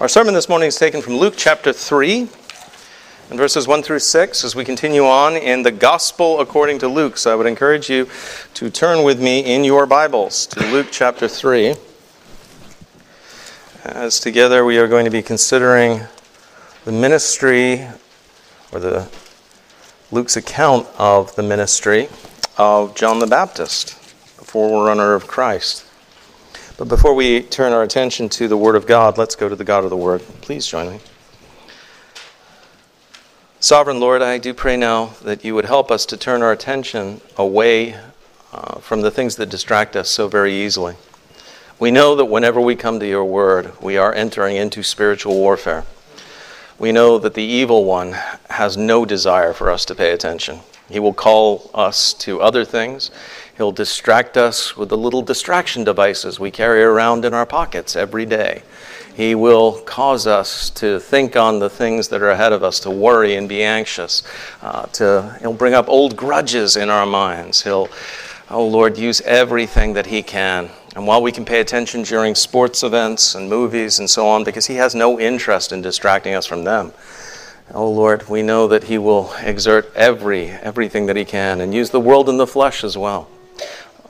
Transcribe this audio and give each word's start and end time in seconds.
Our 0.00 0.08
sermon 0.08 0.34
this 0.34 0.48
morning 0.48 0.68
is 0.68 0.76
taken 0.76 1.02
from 1.02 1.16
Luke 1.16 1.34
chapter 1.36 1.72
3 1.72 2.28
and 3.30 3.38
verses 3.38 3.68
1 3.68 3.82
through 3.82 3.98
6 3.98 4.44
as 4.44 4.56
we 4.56 4.64
continue 4.64 5.04
on 5.04 5.36
in 5.36 5.62
the 5.62 5.70
Gospel 5.70 6.40
according 6.40 6.78
to 6.80 6.88
Luke. 6.88 7.16
So 7.16 7.32
I 7.32 7.34
would 7.34 7.46
encourage 7.46 7.88
you 7.88 8.08
to 8.54 8.70
turn 8.70 9.04
with 9.04 9.20
me 9.20 9.40
in 9.40 9.62
your 9.62 9.86
Bibles 9.86 10.46
to 10.48 10.60
Luke 10.72 10.88
chapter 10.90 11.28
3. 11.28 11.74
As 13.84 14.20
together 14.20 14.64
we 14.64 14.78
are 14.78 14.88
going 14.88 15.04
to 15.04 15.10
be 15.10 15.22
considering 15.22 16.00
the 16.84 16.92
ministry 16.92 17.86
or 18.72 18.80
the 18.80 19.08
Luke's 20.10 20.36
account 20.36 20.88
of 20.98 21.34
the 21.36 21.42
ministry 21.42 22.08
of 22.58 22.94
John 22.94 23.20
the 23.20 23.26
Baptist, 23.26 23.90
the 24.38 24.44
forerunner 24.44 25.14
of 25.14 25.26
Christ. 25.26 25.86
But 26.80 26.88
before 26.88 27.12
we 27.12 27.42
turn 27.42 27.74
our 27.74 27.82
attention 27.82 28.30
to 28.30 28.48
the 28.48 28.56
Word 28.56 28.74
of 28.74 28.86
God, 28.86 29.18
let's 29.18 29.36
go 29.36 29.50
to 29.50 29.54
the 29.54 29.64
God 29.64 29.84
of 29.84 29.90
the 29.90 29.98
Word. 29.98 30.22
Please 30.40 30.66
join 30.66 30.90
me. 30.90 31.00
Sovereign 33.60 34.00
Lord, 34.00 34.22
I 34.22 34.38
do 34.38 34.54
pray 34.54 34.78
now 34.78 35.10
that 35.22 35.44
you 35.44 35.54
would 35.54 35.66
help 35.66 35.90
us 35.90 36.06
to 36.06 36.16
turn 36.16 36.40
our 36.40 36.52
attention 36.52 37.20
away 37.36 37.96
uh, 38.54 38.78
from 38.78 39.02
the 39.02 39.10
things 39.10 39.36
that 39.36 39.50
distract 39.50 39.94
us 39.94 40.08
so 40.08 40.26
very 40.26 40.54
easily. 40.54 40.94
We 41.78 41.90
know 41.90 42.16
that 42.16 42.24
whenever 42.24 42.62
we 42.62 42.76
come 42.76 42.98
to 42.98 43.06
your 43.06 43.26
Word, 43.26 43.78
we 43.82 43.98
are 43.98 44.14
entering 44.14 44.56
into 44.56 44.82
spiritual 44.82 45.34
warfare. 45.34 45.84
We 46.78 46.92
know 46.92 47.18
that 47.18 47.34
the 47.34 47.42
evil 47.42 47.84
one 47.84 48.16
has 48.48 48.78
no 48.78 49.04
desire 49.04 49.52
for 49.52 49.70
us 49.70 49.84
to 49.84 49.94
pay 49.94 50.12
attention. 50.12 50.60
He 50.88 50.98
will 50.98 51.12
call 51.12 51.70
us 51.74 52.14
to 52.14 52.40
other 52.40 52.64
things. 52.64 53.10
He'll 53.56 53.72
distract 53.72 54.36
us 54.36 54.76
with 54.76 54.88
the 54.88 54.96
little 54.96 55.22
distraction 55.22 55.84
devices 55.84 56.40
we 56.40 56.50
carry 56.50 56.82
around 56.82 57.24
in 57.24 57.34
our 57.34 57.46
pockets 57.46 57.96
every 57.96 58.24
day. 58.24 58.62
He 59.14 59.34
will 59.34 59.80
cause 59.82 60.26
us 60.26 60.70
to 60.70 60.98
think 60.98 61.36
on 61.36 61.58
the 61.58 61.68
things 61.68 62.08
that 62.08 62.22
are 62.22 62.30
ahead 62.30 62.52
of 62.52 62.62
us, 62.62 62.80
to 62.80 62.90
worry 62.90 63.34
and 63.34 63.48
be 63.48 63.62
anxious. 63.62 64.22
Uh, 64.62 64.86
to, 64.86 65.36
he'll 65.40 65.52
bring 65.52 65.74
up 65.74 65.88
old 65.88 66.16
grudges 66.16 66.76
in 66.76 66.88
our 66.88 67.04
minds. 67.04 67.62
He'll, 67.62 67.88
oh 68.48 68.66
Lord, 68.66 68.96
use 68.96 69.20
everything 69.22 69.92
that 69.94 70.06
He 70.06 70.22
can. 70.22 70.70
And 70.96 71.06
while 71.06 71.22
we 71.22 71.32
can 71.32 71.44
pay 71.44 71.60
attention 71.60 72.02
during 72.02 72.34
sports 72.34 72.82
events 72.82 73.34
and 73.34 73.50
movies 73.50 73.98
and 73.98 74.08
so 74.08 74.26
on, 74.26 74.42
because 74.44 74.66
He 74.66 74.76
has 74.76 74.94
no 74.94 75.20
interest 75.20 75.72
in 75.72 75.82
distracting 75.82 76.34
us 76.34 76.46
from 76.46 76.64
them, 76.64 76.92
Oh 77.72 77.90
Lord, 77.90 78.28
we 78.28 78.42
know 78.42 78.66
that 78.68 78.84
He 78.84 78.98
will 78.98 79.32
exert 79.42 79.92
every 79.94 80.48
everything 80.48 81.06
that 81.06 81.16
He 81.16 81.24
can 81.24 81.60
and 81.60 81.72
use 81.74 81.90
the 81.90 82.00
world 82.00 82.28
and 82.28 82.40
the 82.40 82.46
flesh 82.46 82.82
as 82.82 82.96
well 82.96 83.28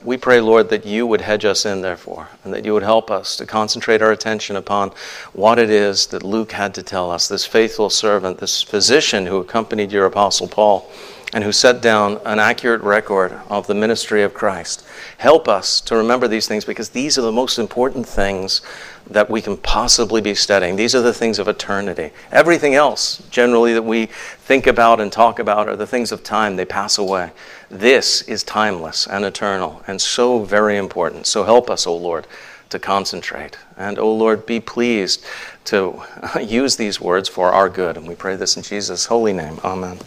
we 0.03 0.17
pray, 0.17 0.41
Lord, 0.41 0.71
that 0.71 0.87
you 0.87 1.07
would 1.07 1.21
hedge 1.21 1.45
us 1.45 1.67
in, 1.67 1.83
therefore, 1.83 2.29
and 2.43 2.55
that 2.55 2.65
you 2.65 2.73
would 2.73 2.83
help 2.83 3.11
us 3.11 3.37
to 3.37 3.47
concentrate 3.47 4.01
our 4.01 4.13
attention 4.13 4.57
upon 4.57 4.93
what 5.33 5.59
it 5.59 5.69
is 5.69 6.07
that 6.07 6.23
Luke 6.23 6.53
had 6.53 6.75
to 6.75 6.83
tell 6.83 7.11
us, 7.11 7.29
this 7.29 7.45
faithful 7.45 7.91
servant, 7.91 8.39
this 8.39 8.63
physician 8.63 9.27
who 9.27 9.39
accompanied 9.39 9.93
your 9.93 10.07
Apostle 10.07 10.49
Paul 10.49 10.91
and 11.33 11.45
who 11.45 11.53
set 11.53 11.81
down 11.81 12.21
an 12.25 12.39
accurate 12.39 12.83
record 12.83 13.33
of 13.49 13.67
the 13.67 13.75
ministry 13.75 14.23
of 14.23 14.35
Christ. 14.35 14.85
Help 15.19 15.49
us 15.49 15.81
to 15.83 15.97
remember 15.97 16.27
these 16.27 16.49
things 16.49 16.65
because 16.65 16.91
these 16.91 17.17
are 17.19 17.23
the 17.23 17.33
most 17.33 17.59
important 17.59 18.07
things 18.07 18.63
that 19.09 19.31
we 19.31 19.43
can 19.43 19.57
possibly 19.57 20.21
be 20.21 20.35
studying. 20.35 20.77
These 20.77 20.95
are 20.95 21.03
the 21.03 21.13
things 21.13 21.39
of 21.39 21.49
eternity. 21.49 22.11
Everything 22.31 22.75
else, 22.75 23.23
generally, 23.31 23.75
that 23.75 23.83
we 23.83 24.07
think 24.07 24.67
about 24.67 25.01
and 25.01 25.11
talk 25.11 25.39
about 25.39 25.69
are 25.69 25.77
the 25.77 25.87
things 25.87 26.13
of 26.13 26.23
time, 26.23 26.57
they 26.57 26.65
pass 26.65 26.99
away. 26.99 27.33
This 27.69 28.23
is 28.23 28.43
timeless 28.43 29.07
and 29.07 29.25
eternal 29.25 29.83
and 29.87 30.01
so 30.01 30.45
very 30.45 30.77
important. 30.77 31.27
So 31.27 31.45
help 31.45 31.71
us, 31.71 31.87
O 31.87 31.97
Lord, 31.97 32.27
to 32.71 32.79
concentrate. 32.79 33.59
And, 33.77 33.99
O 33.99 34.13
Lord, 34.13 34.47
be 34.47 34.61
pleased 34.61 35.25
to 35.67 36.03
use 36.41 36.77
these 36.77 37.01
words 37.01 37.29
for 37.29 37.53
our 37.53 37.69
good. 37.69 37.97
And 37.97 38.07
we 38.07 38.15
pray 38.15 38.37
this 38.37 38.57
in 38.57 38.63
Jesus' 38.63 39.07
holy 39.07 39.33
name. 39.33 39.59
Amen. 39.65 39.99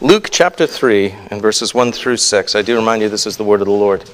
Luke 0.00 0.28
chapter 0.30 0.66
3 0.66 1.14
and 1.30 1.42
verses 1.42 1.74
1 1.74 1.92
through 1.92 2.16
6. 2.16 2.54
I 2.54 2.62
do 2.62 2.76
remind 2.76 3.02
you 3.02 3.08
this 3.08 3.26
is 3.26 3.36
the 3.36 3.44
word 3.44 3.60
of 3.60 3.66
the 3.66 3.72
Lord. 3.72 4.08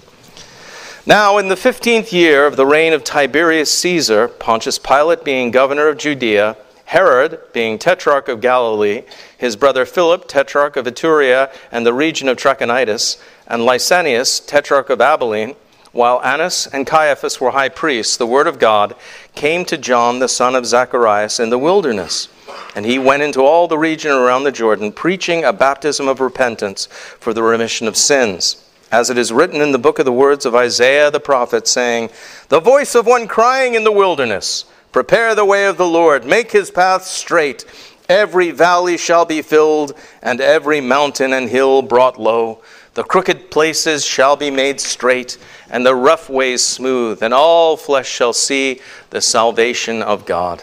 Now, 1.06 1.36
in 1.36 1.48
the 1.48 1.56
fifteenth 1.56 2.12
year 2.14 2.46
of 2.46 2.56
the 2.56 2.64
reign 2.64 2.94
of 2.94 3.04
Tiberius 3.04 3.70
Caesar, 3.70 4.28
Pontius 4.28 4.78
Pilate 4.78 5.22
being 5.22 5.50
governor 5.50 5.88
of 5.88 5.98
Judea, 5.98 6.56
Herod 6.86 7.40
being 7.52 7.78
tetrarch 7.78 8.28
of 8.28 8.40
Galilee, 8.40 9.02
his 9.36 9.54
brother 9.54 9.84
Philip, 9.84 10.26
tetrarch 10.28 10.76
of 10.76 10.86
Iturea 10.86 11.52
and 11.70 11.84
the 11.84 11.92
region 11.92 12.28
of 12.28 12.38
Trachonitis, 12.38 13.20
and 13.46 13.62
Lysanias, 13.62 14.46
tetrarch 14.46 14.88
of 14.88 15.00
Abilene, 15.00 15.56
while 15.92 16.22
Annas 16.22 16.66
and 16.66 16.86
Caiaphas 16.86 17.40
were 17.40 17.52
high 17.52 17.68
priests, 17.68 18.16
the 18.16 18.26
word 18.26 18.46
of 18.46 18.58
God 18.58 18.96
came 19.34 19.64
to 19.66 19.76
John 19.78 20.18
the 20.18 20.28
son 20.28 20.54
of 20.54 20.66
Zacharias 20.66 21.38
in 21.38 21.50
the 21.50 21.58
wilderness. 21.58 22.28
And 22.74 22.84
he 22.84 22.98
went 22.98 23.22
into 23.22 23.40
all 23.40 23.68
the 23.68 23.78
region 23.78 24.10
around 24.10 24.44
the 24.44 24.52
Jordan, 24.52 24.92
preaching 24.92 25.44
a 25.44 25.52
baptism 25.52 26.08
of 26.08 26.20
repentance 26.20 26.86
for 26.86 27.32
the 27.32 27.42
remission 27.42 27.86
of 27.86 27.96
sins 27.96 28.64
as 28.94 29.10
it 29.10 29.18
is 29.18 29.32
written 29.32 29.60
in 29.60 29.72
the 29.72 29.78
book 29.78 29.98
of 29.98 30.04
the 30.04 30.12
words 30.12 30.46
of 30.46 30.54
Isaiah 30.54 31.10
the 31.10 31.18
prophet, 31.18 31.66
saying, 31.66 32.10
The 32.48 32.60
voice 32.60 32.94
of 32.94 33.06
one 33.06 33.26
crying 33.26 33.74
in 33.74 33.82
the 33.82 33.90
wilderness, 33.90 34.66
Prepare 34.92 35.34
the 35.34 35.44
way 35.44 35.66
of 35.66 35.76
the 35.76 35.86
Lord, 35.86 36.24
make 36.24 36.52
his 36.52 36.70
path 36.70 37.02
straight. 37.02 37.64
Every 38.08 38.52
valley 38.52 38.96
shall 38.96 39.24
be 39.24 39.42
filled, 39.42 39.98
and 40.22 40.40
every 40.40 40.80
mountain 40.80 41.32
and 41.32 41.48
hill 41.48 41.82
brought 41.82 42.20
low. 42.20 42.60
The 42.94 43.02
crooked 43.02 43.50
places 43.50 44.04
shall 44.04 44.36
be 44.36 44.52
made 44.52 44.80
straight, 44.80 45.38
and 45.68 45.84
the 45.84 45.96
rough 45.96 46.30
ways 46.30 46.62
smooth, 46.62 47.20
and 47.24 47.34
all 47.34 47.76
flesh 47.76 48.08
shall 48.08 48.32
see 48.32 48.80
the 49.10 49.20
salvation 49.20 50.02
of 50.02 50.24
God. 50.24 50.62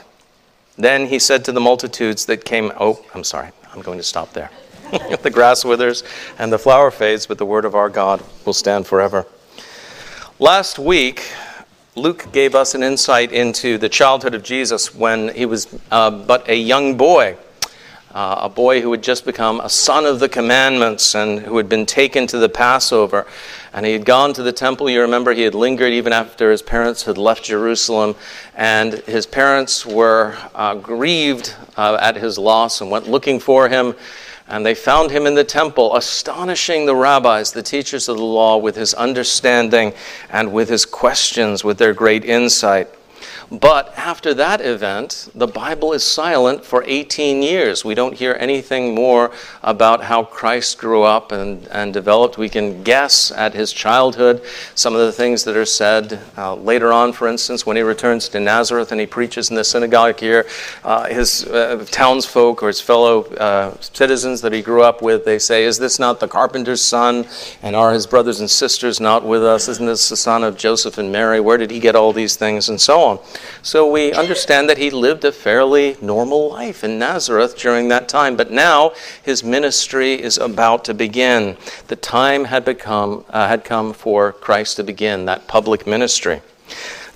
Then 0.78 1.08
he 1.08 1.20
said 1.20 1.46
to 1.46 1.52
the 1.52 1.60
multitudes 1.60 2.26
that 2.26 2.46
came, 2.46 2.72
Oh, 2.80 3.04
I'm 3.14 3.24
sorry, 3.24 3.50
I'm 3.74 3.82
going 3.82 3.98
to 3.98 4.04
stop 4.04 4.34
there. 4.34 4.50
the 5.22 5.30
grass 5.30 5.64
withers 5.64 6.04
and 6.38 6.52
the 6.52 6.60
flower 6.60 6.92
fades, 6.92 7.26
but 7.26 7.38
the 7.38 7.46
word 7.46 7.66
of 7.66 7.76
our 7.76 7.90
God 7.90 8.24
will 8.46 8.54
stand 8.54 8.88
forever. 8.88 9.26
Last 10.40 10.80
week, 10.80 11.32
Luke 11.96 12.32
gave 12.32 12.56
us 12.56 12.74
an 12.74 12.84
insight 12.84 13.32
into 13.32 13.78
the 13.78 13.90
childhood 13.90 14.34
of 14.34 14.44
Jesus 14.44 14.96
when 14.96 15.34
he 15.36 15.46
was 15.46 15.68
uh, 15.92 16.10
but 16.10 16.48
a 16.50 16.56
young 16.56 16.98
boy. 16.98 17.36
Uh, 18.14 18.40
a 18.42 18.50
boy 18.50 18.82
who 18.82 18.92
had 18.92 19.02
just 19.02 19.24
become 19.24 19.62
a 19.62 19.70
son 19.70 20.06
of 20.06 20.20
the 20.20 20.28
commandments 20.28 21.16
and 21.16 21.40
who 21.40 21.56
had 21.56 21.70
been 21.70 21.86
taken 21.86 22.28
to 22.28 22.38
the 22.38 22.50
Passover. 22.50 23.26
And 23.74 23.86
he 23.86 23.94
had 23.94 24.06
gone 24.06 24.34
to 24.34 24.44
the 24.44 24.52
temple. 24.52 24.90
You 24.90 25.02
remember 25.02 25.34
he 25.34 25.44
had 25.44 25.56
lingered 25.56 25.94
even 25.94 26.12
after 26.12 26.52
his 26.52 26.62
parents 26.62 27.04
had 27.04 27.18
left 27.18 27.44
Jerusalem. 27.46 28.16
And 28.56 28.94
his 28.94 29.26
parents 29.26 29.86
were 29.86 30.36
uh, 30.54 30.76
grieved 30.76 31.56
uh, 31.78 31.98
at 32.02 32.18
his 32.18 32.38
loss 32.38 32.82
and 32.82 32.92
went 32.92 33.08
looking 33.08 33.40
for 33.40 33.70
him. 33.70 33.96
And 34.48 34.66
they 34.66 34.76
found 34.76 35.12
him 35.12 35.26
in 35.26 35.36
the 35.36 35.46
temple, 35.46 35.96
astonishing 35.96 36.86
the 36.86 36.96
rabbis, 36.96 37.54
the 37.54 37.64
teachers 37.64 38.10
of 38.10 38.18
the 38.18 38.24
law, 38.24 38.58
with 38.58 38.76
his 38.76 38.94
understanding 38.94 39.94
and 40.30 40.52
with 40.52 40.68
his 40.68 40.86
questions, 40.86 41.64
with 41.64 41.78
their 41.78 41.94
great 41.94 42.26
insight. 42.26 42.90
But 43.52 43.94
after 43.98 44.34
that 44.36 44.62
event, 44.62 45.28
the 45.36 45.46
Bible 45.46 45.92
is 45.92 46.06
silent 46.06 46.64
for 46.64 46.86
18 46.88 47.44
years. 47.44 47.84
We 47.84 47.96
don't 47.96 48.14
hear 48.14 48.38
anything 48.40 48.96
more 48.96 49.34
about 49.62 50.06
how 50.06 50.24
Christ 50.24 50.78
grew 50.78 51.04
up 51.04 51.34
and, 51.34 51.68
and 51.68 51.94
developed. 51.94 52.38
We 52.38 52.48
can 52.48 52.82
guess 52.82 53.30
at 53.30 53.54
his 53.54 53.74
childhood 53.74 54.42
some 54.74 54.96
of 54.96 55.02
the 55.02 55.12
things 55.12 55.44
that 55.44 55.58
are 55.58 55.66
said 55.66 56.22
uh, 56.38 56.56
later 56.56 56.94
on, 56.94 57.12
for 57.12 57.28
instance, 57.28 57.66
when 57.66 57.76
he 57.76 57.84
returns 57.84 58.30
to 58.30 58.40
Nazareth 58.40 58.94
and 58.94 59.02
he 59.02 59.06
preaches 59.06 59.50
in 59.50 59.58
the 59.58 59.66
synagogue 59.66 60.18
here. 60.18 60.48
Uh, 60.86 61.08
his 61.08 61.44
uh, 61.44 61.86
townsfolk 61.92 62.64
or 62.64 62.68
his 62.68 62.80
fellow 62.80 63.26
uh, 63.34 63.76
citizens 63.82 64.40
that 64.40 64.54
he 64.54 64.62
grew 64.62 64.82
up 64.82 65.02
with, 65.02 65.26
they 65.26 65.40
say, 65.40 65.66
Is 65.66 65.78
this 65.78 66.00
not 66.00 66.22
the 66.22 66.28
carpenter's 66.30 66.82
son? 66.82 67.28
And 67.62 67.76
are 67.76 67.92
his 67.92 68.08
brothers 68.08 68.40
and 68.40 68.50
sisters 68.50 69.02
not 69.02 69.26
with 69.26 69.44
us? 69.44 69.68
Isn't 69.68 69.88
this 69.88 70.08
the 70.08 70.16
son 70.16 70.46
of 70.46 70.56
Joseph 70.56 70.98
and 70.98 71.12
Mary? 71.12 71.42
Where 71.42 71.58
did 71.58 71.70
he 71.70 71.82
get 71.82 71.98
all 71.98 72.14
these 72.14 72.38
things? 72.38 72.70
And 72.70 72.80
so 72.80 73.02
on. 73.02 73.20
So 73.62 73.90
we 73.90 74.14
understand 74.14 74.70
that 74.70 74.78
he 74.78 74.90
lived 74.90 75.24
a 75.26 75.32
fairly 75.32 75.98
normal 76.02 76.50
life 76.50 76.84
in 76.84 76.98
Nazareth 77.00 77.58
during 77.58 77.90
that 77.90 78.10
time. 78.10 78.36
But 78.36 78.52
now 78.52 78.94
his 79.22 79.44
ministry 79.44 80.14
is 80.14 80.38
about 80.38 80.86
to 80.86 80.94
begin. 80.94 81.58
The 81.88 81.96
time 81.96 82.46
had, 82.46 82.66
become, 82.66 83.26
uh, 83.30 83.48
had 83.48 83.64
come 83.64 83.94
for 83.94 84.32
Christ 84.32 84.78
to 84.78 84.84
begin 84.84 85.26
that 85.26 85.48
public 85.48 85.86
ministry. 85.86 86.42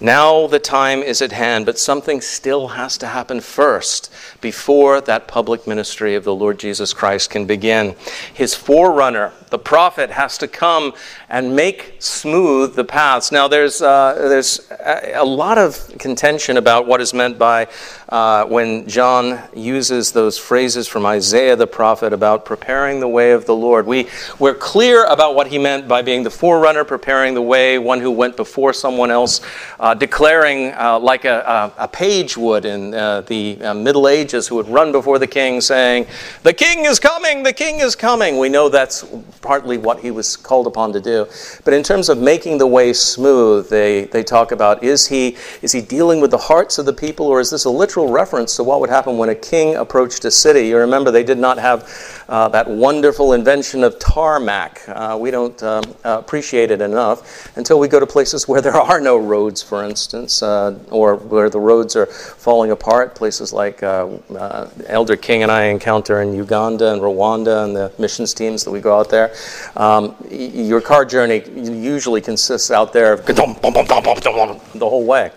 Now 0.02 0.48
the 0.48 0.60
time 0.60 1.00
is 1.00 1.22
at 1.22 1.32
hand, 1.32 1.66
but 1.66 1.80
something 1.80 2.20
still 2.20 2.70
has 2.70 2.98
to 2.98 3.08
happen 3.08 3.40
first 3.40 4.12
before 4.42 5.00
that 5.02 5.28
public 5.28 5.66
ministry 5.66 6.16
of 6.16 6.24
the 6.24 6.36
Lord 6.36 6.60
Jesus 6.60 6.94
Christ 6.94 7.30
can 7.30 7.46
begin. 7.46 7.96
His 8.34 8.54
forerunner, 8.54 9.32
the 9.50 9.58
prophet, 9.58 10.12
has 10.12 10.38
to 10.40 10.48
come 10.48 10.94
and 11.30 11.56
make 11.56 11.96
smooth 12.00 12.76
the 12.76 12.84
paths. 12.84 13.32
Now, 13.32 13.48
there's, 13.48 13.82
uh, 13.82 14.16
there's 14.16 14.70
a 15.14 15.24
lot 15.24 15.58
of 15.58 15.98
contention 15.98 16.58
about 16.58 16.86
what 16.86 17.02
is 17.02 17.14
meant 17.14 17.40
by 17.40 17.68
uh, 18.10 18.46
when 18.46 18.88
John 18.88 19.42
uses 19.56 20.12
those 20.12 20.38
phrases 20.38 20.88
from 20.88 21.06
Isaiah 21.06 21.56
the 21.56 21.68
prophet 21.68 22.14
about 22.14 22.46
preparing 22.46 23.00
the 23.00 23.08
way 23.08 23.32
of 23.32 23.46
the 23.46 23.56
Lord. 23.56 23.88
We, 23.88 24.10
we're 24.40 24.54
clear 24.54 25.06
about 25.06 25.36
what 25.36 25.48
he 25.48 25.58
meant 25.58 25.88
by 25.88 26.02
being 26.02 26.24
the 26.24 26.30
forerunner, 26.30 26.84
preparing 26.84 27.34
the 27.34 27.42
way, 27.42 27.80
one 27.80 28.02
who 28.02 28.12
went 28.12 28.38
before 28.38 28.74
someone 28.74 29.10
else, 29.10 29.42
uh, 29.80 29.95
declaring 29.96 30.74
uh, 30.74 31.00
like 31.00 31.26
a, 31.26 31.74
a, 31.78 31.84
a, 31.84 31.88
page 31.88 32.38
would 32.38 32.66
in 32.66 32.94
uh, 32.94 33.22
the 33.22 33.62
uh, 33.62 33.74
Middle 33.74 34.08
Ages 34.08 34.48
who 34.48 34.56
would 34.56 34.68
run 34.68 34.92
before 34.92 35.20
the 35.20 35.28
king 35.28 35.62
saying, 35.62 36.08
The 36.44 36.54
king 36.54 36.86
is 36.86 37.00
coming, 37.00 37.44
the 37.44 37.54
king 37.54 37.80
is 37.80 37.96
coming. 37.96 38.38
We 38.38 38.50
know 38.50 38.70
that's 38.70 39.06
partly 39.42 39.78
what 39.78 40.00
he 40.00 40.12
was 40.12 40.36
called 40.36 40.68
upon 40.68 40.94
to 40.94 41.02
do. 41.02 41.28
But 41.64 41.74
in 41.74 41.84
terms 41.84 42.10
of 42.10 42.18
making 42.18 42.58
the 42.58 42.68
way 42.68 42.94
smooth, 42.94 43.70
they, 43.70 44.06
they 44.06 44.24
talk 44.24 44.52
about 44.52 44.84
is 44.84 45.08
he, 45.08 45.38
is 45.62 45.72
he 45.72 45.82
dealing 45.82 46.22
with 46.22 46.32
the 46.32 46.38
hearts 46.38 46.78
of 46.78 46.86
the 46.86 46.94
people, 46.94 47.28
or 47.28 47.40
is 47.40 47.50
this 47.50 47.66
a 47.66 47.70
literal 47.70 48.10
reference 48.10 48.56
to 48.58 48.64
what 48.64 48.80
would 48.80 48.90
happen 48.90 49.18
when 49.18 49.30
a 49.30 49.36
king 49.36 49.76
approached 49.76 50.26
a 50.26 50.32
city? 50.32 50.68
You 50.68 50.78
remember, 50.78 51.12
they 51.12 51.24
did 51.24 51.38
not 51.38 51.58
have 51.58 52.24
uh, 52.30 52.48
that 52.50 52.68
wonderful 52.68 53.34
invention 53.34 53.84
of 53.84 54.00
tarmac. 54.00 54.82
Uh, 54.88 55.18
we 55.20 55.32
don't 55.32 55.62
um, 55.64 55.84
appreciate 56.04 56.72
it 56.72 56.82
enough 56.82 57.56
until 57.58 57.80
we 57.80 57.88
go 57.88 58.00
to 58.00 58.08
places 58.08 58.48
where 58.48 58.62
there 58.62 58.74
are 58.74 59.00
no 59.02 59.18
roads, 59.18 59.62
for 59.62 59.75
instance, 59.84 60.42
uh, 60.42 60.78
or 60.92 61.16
where 61.16 61.50
the 61.50 61.60
roads 61.60 61.96
are 61.96 62.06
falling 62.06 62.72
apart. 62.72 63.16
Places 63.16 63.52
like 63.52 63.84
uh, 63.84 64.08
uh, 64.36 64.70
Elder 64.88 65.16
King 65.16 65.44
and 65.44 65.52
I 65.52 65.66
encounter 65.66 66.22
in 66.22 66.34
Uganda 66.34 66.94
and 66.94 67.02
Rwanda 67.02 67.64
and 67.66 67.76
the 67.76 67.92
missions 67.98 68.34
teams 68.34 68.64
that 68.64 68.72
we 68.72 68.80
go 68.80 68.98
out 68.98 69.10
there. 69.10 69.34
Um, 69.76 70.16
your 70.30 70.82
car 70.82 71.06
journey 71.06 71.44
usually 71.50 72.22
consists 72.22 72.72
out 72.72 72.94
there 72.94 73.14
of 73.14 73.26
the 73.26 74.90
whole 74.90 75.06
way. 75.06 75.32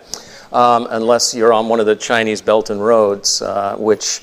Um, 0.51 0.87
unless 0.89 1.35
you're 1.35 1.53
on 1.53 1.69
one 1.69 1.79
of 1.79 1.85
the 1.85 1.95
Chinese 1.95 2.41
Belt 2.41 2.71
and 2.71 2.83
roads, 2.83 3.41
uh, 3.41 3.75
which 3.77 4.21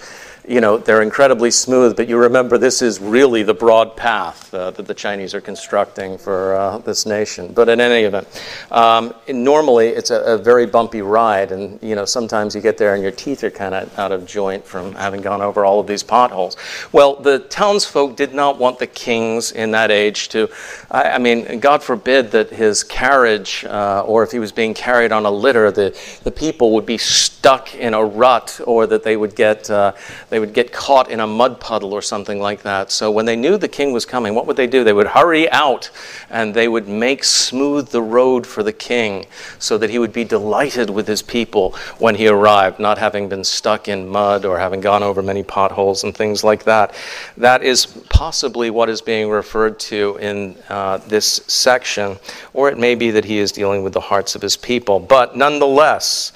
you 0.49 0.61
know, 0.61 0.79
they're 0.79 1.03
incredibly 1.03 1.51
smooth, 1.51 1.97
but 1.97 2.09
you 2.09 2.17
remember 2.17 2.57
this 2.57 2.81
is 2.81 3.01
really 3.01 3.43
the 3.43 3.55
broad 3.55 3.97
path 3.97 4.53
uh, 4.55 4.71
that 4.71 4.87
the 4.87 4.95
Chinese 4.95 5.35
are 5.35 5.41
constructing 5.41 6.17
for 6.19 6.55
uh, 6.55 6.79
this 6.79 7.05
nation. 7.05 7.53
But 7.53 7.69
in 7.69 7.81
any 7.81 8.05
event, 8.05 8.29
um, 8.71 9.13
normally 9.29 9.89
it's 9.89 10.11
a, 10.11 10.21
a, 10.21 10.39
very 10.39 10.67
bumpy 10.67 11.03
ride, 11.03 11.51
and 11.51 11.83
you 11.83 11.97
know 11.97 12.05
sometimes 12.05 12.55
you 12.55 12.61
get 12.61 12.79
there 12.79 12.95
and 12.95 13.03
your 13.03 13.13
teeth 13.13 13.43
are 13.43 13.51
kind 13.51 13.75
of 13.75 13.99
out 13.99 14.13
of 14.13 14.25
joint 14.25 14.65
from 14.65 14.95
having 14.95 15.21
gone 15.21 15.43
over 15.43 15.65
all 15.65 15.81
of 15.81 15.87
these 15.87 16.05
potholes. 16.05 16.57
Well, 16.93 17.17
the 17.17 17.41
townsfolk 17.41 18.17
did 18.17 18.33
not 18.33 18.59
want 18.59 18.79
the 18.79 18.87
kings 18.87 19.51
in 19.51 19.73
that 19.73 19.91
age 19.91 20.29
to, 20.29 20.49
I, 20.91 21.11
I 21.13 21.19
mean, 21.19 21.59
God 21.59 21.83
forbid 21.83 22.31
that 22.31 22.51
his 22.51 22.85
carriage, 22.85 23.65
uh, 23.65 24.05
or 24.07 24.23
if 24.23 24.31
he 24.31 24.39
was 24.39 24.53
being 24.53 24.75
carried 24.75 25.11
on 25.11 25.27
a 25.27 25.31
litter, 25.31 25.73
the 25.73 25.99
the 26.23 26.31
people 26.31 26.73
would 26.73 26.87
be 26.87 26.99
stuck 26.99 27.75
in 27.75 27.95
a 27.95 28.05
rut, 28.05 28.61
or 28.65 28.87
that 28.87 29.03
they 29.03 29.17
would 29.17 29.35
get 29.35 29.69
uh, 29.71 29.93
they 30.37 30.41
would 30.41 30.53
get 30.53 30.71
caught 30.71 31.11
in 31.11 31.21
a 31.21 31.27
mud 31.27 31.59
puddle 31.61 31.95
or 31.95 32.03
something 32.03 32.39
like 32.39 32.61
that. 32.61 32.93
So 32.93 33.11
when 33.11 33.25
they 33.25 33.37
knew 33.37 33.57
the 33.57 33.69
king 33.69 33.95
was 33.95 34.05
coming, 34.05 34.35
what 34.35 34.47
would 34.47 34.59
they 34.59 34.67
do? 34.67 34.85
They 34.85 34.93
would 34.93 35.07
hurry 35.07 35.51
out 35.51 35.91
and 36.29 36.53
they 36.53 36.69
would 36.69 36.87
make 36.87 37.25
smooth 37.25 37.89
the 37.89 38.03
road 38.03 38.47
for 38.47 38.63
the 38.63 38.71
king 38.75 39.25
so 39.59 39.79
that 39.79 39.89
he 39.89 39.99
would 39.99 40.13
be 40.13 40.25
delighted 40.25 40.91
with 40.91 41.09
his 41.09 41.23
people 41.23 41.75
when 41.97 42.17
he 42.17 42.29
arrived, 42.29 42.79
not 42.79 42.99
having 42.99 43.31
been 43.31 43.45
stuck 43.45 43.89
in 43.89 44.07
mud 44.07 44.45
or 44.45 44.59
having 44.59 44.83
gone 44.83 45.03
over 45.03 45.23
many 45.23 45.43
potholes 45.43 46.05
and 46.05 46.15
things 46.15 46.45
like 46.45 46.65
that. 46.65 46.95
That 47.39 47.63
is 47.63 47.87
possibly 48.11 48.69
what 48.69 48.91
is 48.91 49.01
being 49.01 49.31
referred 49.31 49.79
to 49.89 50.19
in 50.21 50.55
uh, 50.69 50.99
this 50.99 51.41
section, 51.47 52.19
or 52.53 52.69
it 52.69 52.77
may 52.77 52.95
be 52.95 53.11
that 53.13 53.25
he 53.25 53.39
is 53.39 53.53
dealing 53.53 53.83
with 53.83 53.95
the 53.95 54.01
hearts 54.01 54.35
of 54.35 54.43
his 54.43 54.59
people. 54.59 55.01
But 55.01 55.35
nonetheless, 55.35 56.31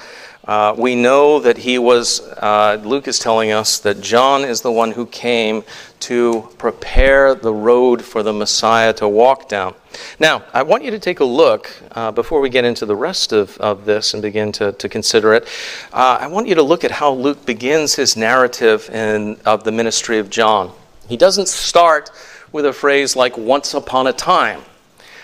uh, 0.51 0.75
we 0.77 0.97
know 0.97 1.39
that 1.39 1.57
he 1.57 1.79
was, 1.79 2.21
uh, 2.21 2.77
Luke 2.83 3.07
is 3.07 3.21
telling 3.21 3.53
us 3.53 3.79
that 3.79 4.01
John 4.01 4.43
is 4.43 4.63
the 4.63 4.73
one 4.73 4.91
who 4.91 5.07
came 5.07 5.63
to 6.01 6.49
prepare 6.59 7.37
the 7.37 7.55
road 7.55 8.03
for 8.03 8.25
the 8.25 8.33
Messiah 8.33 8.93
to 8.95 9.07
walk 9.07 9.49
down. 9.49 9.77
Now, 10.19 10.43
I 10.53 10.65
want 10.65 10.83
you 10.83 10.91
to 10.91 10.99
take 10.99 11.21
a 11.21 11.25
look 11.25 11.71
uh, 11.93 12.11
before 12.11 12.41
we 12.41 12.49
get 12.49 12.65
into 12.65 12.85
the 12.85 12.97
rest 12.97 13.33
of, 13.33 13.57
of 13.59 13.85
this 13.85 14.13
and 14.13 14.21
begin 14.21 14.51
to, 14.53 14.73
to 14.73 14.89
consider 14.89 15.35
it. 15.35 15.47
Uh, 15.93 16.19
I 16.21 16.27
want 16.27 16.49
you 16.49 16.57
to 16.57 16.65
look 16.65 16.83
at 16.83 16.91
how 16.91 17.13
Luke 17.13 17.47
begins 17.47 17.95
his 17.95 18.17
narrative 18.17 18.91
in, 18.91 19.39
of 19.47 19.63
the 19.63 19.71
ministry 19.71 20.19
of 20.19 20.31
John. 20.31 20.73
He 21.09 21.17
doesn't 21.17 21.47
start 21.47 22.11
with 22.51 22.67
a 22.67 22.73
phrase 22.73 23.15
like 23.15 23.39
once 23.39 23.73
upon 23.73 24.09
a 24.09 24.13
time. 24.13 24.63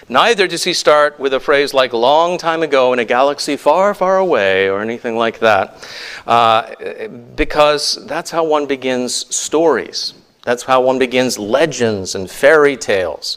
Neither 0.08 0.46
does 0.46 0.62
he 0.62 0.72
start 0.72 1.18
with 1.18 1.34
a 1.34 1.40
phrase 1.40 1.74
like 1.74 1.92
long 1.92 2.38
time 2.38 2.62
ago 2.62 2.92
in 2.92 3.00
a 3.00 3.04
galaxy 3.04 3.56
far, 3.56 3.92
far 3.92 4.18
away 4.18 4.68
or 4.68 4.80
anything 4.80 5.16
like 5.16 5.40
that, 5.40 5.88
uh, 6.28 7.08
because 7.34 7.98
that's 8.06 8.30
how 8.30 8.44
one 8.44 8.66
begins 8.66 9.34
stories. 9.34 10.14
That's 10.44 10.62
how 10.62 10.80
one 10.80 11.00
begins 11.00 11.40
legends 11.40 12.14
and 12.14 12.30
fairy 12.30 12.76
tales. 12.76 13.36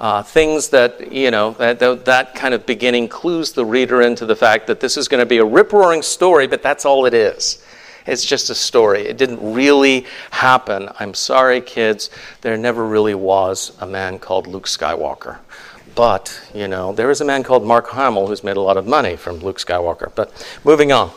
Uh, 0.00 0.24
things 0.24 0.70
that, 0.70 1.12
you 1.12 1.30
know, 1.30 1.52
that, 1.52 1.78
that 2.04 2.34
kind 2.34 2.52
of 2.52 2.66
beginning 2.66 3.08
clues 3.08 3.52
the 3.52 3.64
reader 3.64 4.02
into 4.02 4.26
the 4.26 4.34
fact 4.34 4.66
that 4.66 4.80
this 4.80 4.96
is 4.96 5.06
going 5.06 5.20
to 5.20 5.26
be 5.26 5.38
a 5.38 5.44
rip 5.44 5.72
roaring 5.72 6.02
story, 6.02 6.48
but 6.48 6.62
that's 6.62 6.84
all 6.84 7.06
it 7.06 7.14
is. 7.14 7.62
It's 8.06 8.24
just 8.24 8.48
a 8.48 8.54
story. 8.54 9.02
It 9.02 9.18
didn't 9.18 9.54
really 9.54 10.06
happen. 10.30 10.88
I'm 10.98 11.14
sorry, 11.14 11.60
kids, 11.60 12.10
there 12.40 12.56
never 12.56 12.84
really 12.84 13.14
was 13.14 13.76
a 13.80 13.86
man 13.86 14.18
called 14.18 14.46
Luke 14.46 14.66
Skywalker. 14.66 15.38
But, 15.98 16.40
you 16.54 16.68
know, 16.68 16.92
there 16.92 17.10
is 17.10 17.20
a 17.20 17.24
man 17.24 17.42
called 17.42 17.66
Mark 17.66 17.88
Hamill 17.90 18.28
who's 18.28 18.44
made 18.44 18.56
a 18.56 18.60
lot 18.60 18.76
of 18.76 18.86
money 18.86 19.16
from 19.16 19.40
Luke 19.40 19.58
Skywalker. 19.58 20.12
But 20.14 20.30
moving 20.62 20.92
on. 20.92 21.10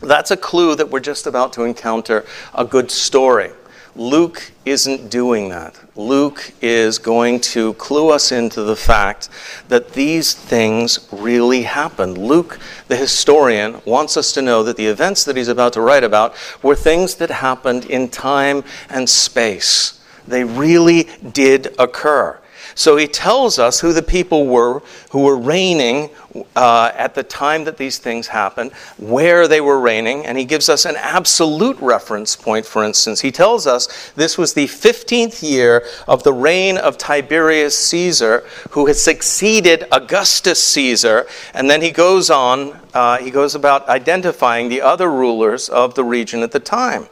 That's 0.00 0.30
a 0.30 0.38
clue 0.38 0.74
that 0.74 0.88
we're 0.88 1.00
just 1.00 1.26
about 1.26 1.52
to 1.52 1.64
encounter 1.64 2.24
a 2.54 2.64
good 2.64 2.90
story. 2.90 3.50
Luke 3.94 4.52
isn't 4.64 5.10
doing 5.10 5.50
that. 5.50 5.78
Luke 5.96 6.54
is 6.62 6.98
going 6.98 7.40
to 7.40 7.74
clue 7.74 8.08
us 8.08 8.32
into 8.32 8.62
the 8.62 8.74
fact 8.74 9.28
that 9.68 9.92
these 9.92 10.32
things 10.32 11.06
really 11.12 11.64
happened. 11.64 12.16
Luke, 12.16 12.58
the 12.88 12.96
historian, 12.96 13.82
wants 13.84 14.16
us 14.16 14.32
to 14.32 14.40
know 14.40 14.62
that 14.62 14.78
the 14.78 14.86
events 14.86 15.24
that 15.24 15.36
he's 15.36 15.48
about 15.48 15.74
to 15.74 15.82
write 15.82 16.04
about 16.04 16.34
were 16.62 16.74
things 16.74 17.16
that 17.16 17.28
happened 17.28 17.84
in 17.84 18.08
time 18.08 18.64
and 18.88 19.10
space. 19.10 20.02
They 20.26 20.42
really 20.42 21.06
did 21.34 21.74
occur. 21.78 22.40
So 22.76 22.96
he 22.96 23.08
tells 23.08 23.58
us 23.58 23.80
who 23.80 23.94
the 23.94 24.02
people 24.02 24.46
were 24.46 24.82
who 25.10 25.22
were 25.22 25.38
reigning 25.38 26.10
uh, 26.54 26.92
at 26.94 27.14
the 27.14 27.22
time 27.22 27.64
that 27.64 27.78
these 27.78 27.96
things 27.96 28.26
happened, 28.26 28.70
where 28.98 29.48
they 29.48 29.62
were 29.62 29.80
reigning, 29.80 30.26
and 30.26 30.36
he 30.36 30.44
gives 30.44 30.68
us 30.68 30.84
an 30.84 30.94
absolute 30.96 31.78
reference 31.80 32.36
point, 32.36 32.66
for 32.66 32.84
instance. 32.84 33.22
He 33.22 33.32
tells 33.32 33.66
us 33.66 34.12
this 34.14 34.36
was 34.36 34.52
the 34.52 34.66
15th 34.66 35.42
year 35.42 35.86
of 36.06 36.22
the 36.22 36.34
reign 36.34 36.76
of 36.76 36.98
Tiberius 36.98 37.78
Caesar, 37.78 38.44
who 38.70 38.86
had 38.86 38.96
succeeded 38.96 39.86
Augustus 39.90 40.62
Caesar, 40.62 41.26
and 41.54 41.70
then 41.70 41.80
he 41.80 41.90
goes 41.90 42.28
on, 42.28 42.78
uh, 42.92 43.16
he 43.16 43.30
goes 43.30 43.54
about 43.54 43.88
identifying 43.88 44.68
the 44.68 44.82
other 44.82 45.10
rulers 45.10 45.70
of 45.70 45.94
the 45.94 46.04
region 46.04 46.42
at 46.42 46.52
the 46.52 46.60
time. 46.60 47.08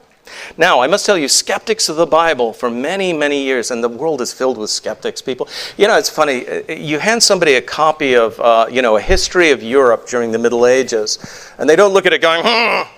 Now, 0.57 0.81
I 0.81 0.87
must 0.87 1.05
tell 1.07 1.19
you, 1.19 1.29
skeptics 1.29 1.89
of 1.89 1.97
the 1.97 2.07
Bible 2.07 2.53
for 2.53 2.71
many, 2.71 3.13
many 3.13 3.43
years, 3.43 3.71
and 3.71 3.83
the 3.83 3.89
world 3.89 4.21
is 4.21 4.33
filled 4.33 4.59
with 4.59 4.71
skeptics, 4.71 5.21
people. 5.21 5.49
You 5.77 5.89
know, 5.89 5.99
it's 5.99 6.11
funny. 6.11 6.47
Uh, 6.47 6.73
you 6.73 6.99
hand 6.99 7.23
somebody 7.23 7.55
a 7.55 7.63
copy 7.63 8.15
of, 8.15 8.39
uh, 8.41 8.67
you 8.71 8.83
know, 8.83 8.97
a 8.97 9.01
history 9.01 9.51
of 9.51 9.63
Europe 9.63 10.07
during 10.09 10.33
the 10.33 10.39
Middle 10.39 10.67
Ages, 10.67 11.19
and 11.59 11.69
they 11.69 11.77
don't 11.77 11.93
look 11.93 12.07
at 12.07 12.13
it 12.13 12.21
going, 12.21 12.43
hmm, 12.45 12.89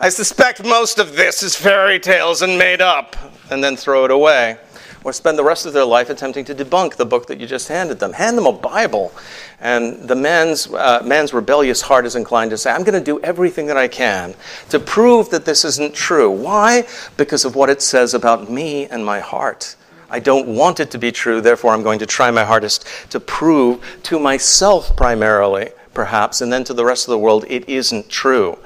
I 0.00 0.08
suspect 0.08 0.64
most 0.64 0.98
of 0.98 1.16
this 1.16 1.42
is 1.42 1.56
fairy 1.56 1.98
tales 1.98 2.42
and 2.42 2.58
made 2.58 2.80
up, 2.80 3.16
and 3.50 3.62
then 3.62 3.76
throw 3.76 4.04
it 4.04 4.10
away 4.10 4.58
or 5.06 5.12
spend 5.12 5.38
the 5.38 5.44
rest 5.44 5.66
of 5.66 5.72
their 5.72 5.84
life 5.84 6.10
attempting 6.10 6.44
to 6.44 6.52
debunk 6.52 6.96
the 6.96 7.06
book 7.06 7.28
that 7.28 7.38
you 7.38 7.46
just 7.46 7.68
handed 7.68 8.00
them. 8.00 8.12
Hand 8.12 8.36
them 8.36 8.44
a 8.44 8.52
Bible. 8.52 9.12
And 9.60 10.06
the 10.06 10.14
man's, 10.14 10.66
uh, 10.66 11.02
man's 11.04 11.32
rebellious 11.32 11.80
heart 11.80 12.04
is 12.04 12.14
inclined 12.14 12.50
to 12.50 12.58
say, 12.58 12.70
I'm 12.70 12.84
going 12.84 12.98
to 12.98 13.04
do 13.04 13.18
everything 13.20 13.66
that 13.66 13.76
I 13.76 13.88
can 13.88 14.34
to 14.68 14.78
prove 14.78 15.30
that 15.30 15.46
this 15.46 15.64
isn't 15.64 15.94
true. 15.94 16.30
Why? 16.30 16.86
Because 17.16 17.44
of 17.44 17.56
what 17.56 17.70
it 17.70 17.80
says 17.80 18.12
about 18.12 18.50
me 18.50 18.86
and 18.86 19.04
my 19.04 19.20
heart. 19.20 19.76
I 20.10 20.20
don't 20.20 20.46
want 20.46 20.78
it 20.78 20.90
to 20.92 20.98
be 20.98 21.10
true, 21.10 21.40
therefore, 21.40 21.72
I'm 21.72 21.82
going 21.82 21.98
to 22.00 22.06
try 22.06 22.30
my 22.30 22.44
hardest 22.44 22.86
to 23.10 23.18
prove 23.18 23.82
to 24.04 24.18
myself 24.18 24.94
primarily 24.96 25.70
perhaps, 25.96 26.42
and 26.42 26.52
then 26.52 26.62
to 26.62 26.74
the 26.74 26.84
rest 26.84 27.08
of 27.08 27.10
the 27.10 27.18
world, 27.18 27.46
it 27.48 27.66
isn't 27.66 28.10
true. 28.10 28.58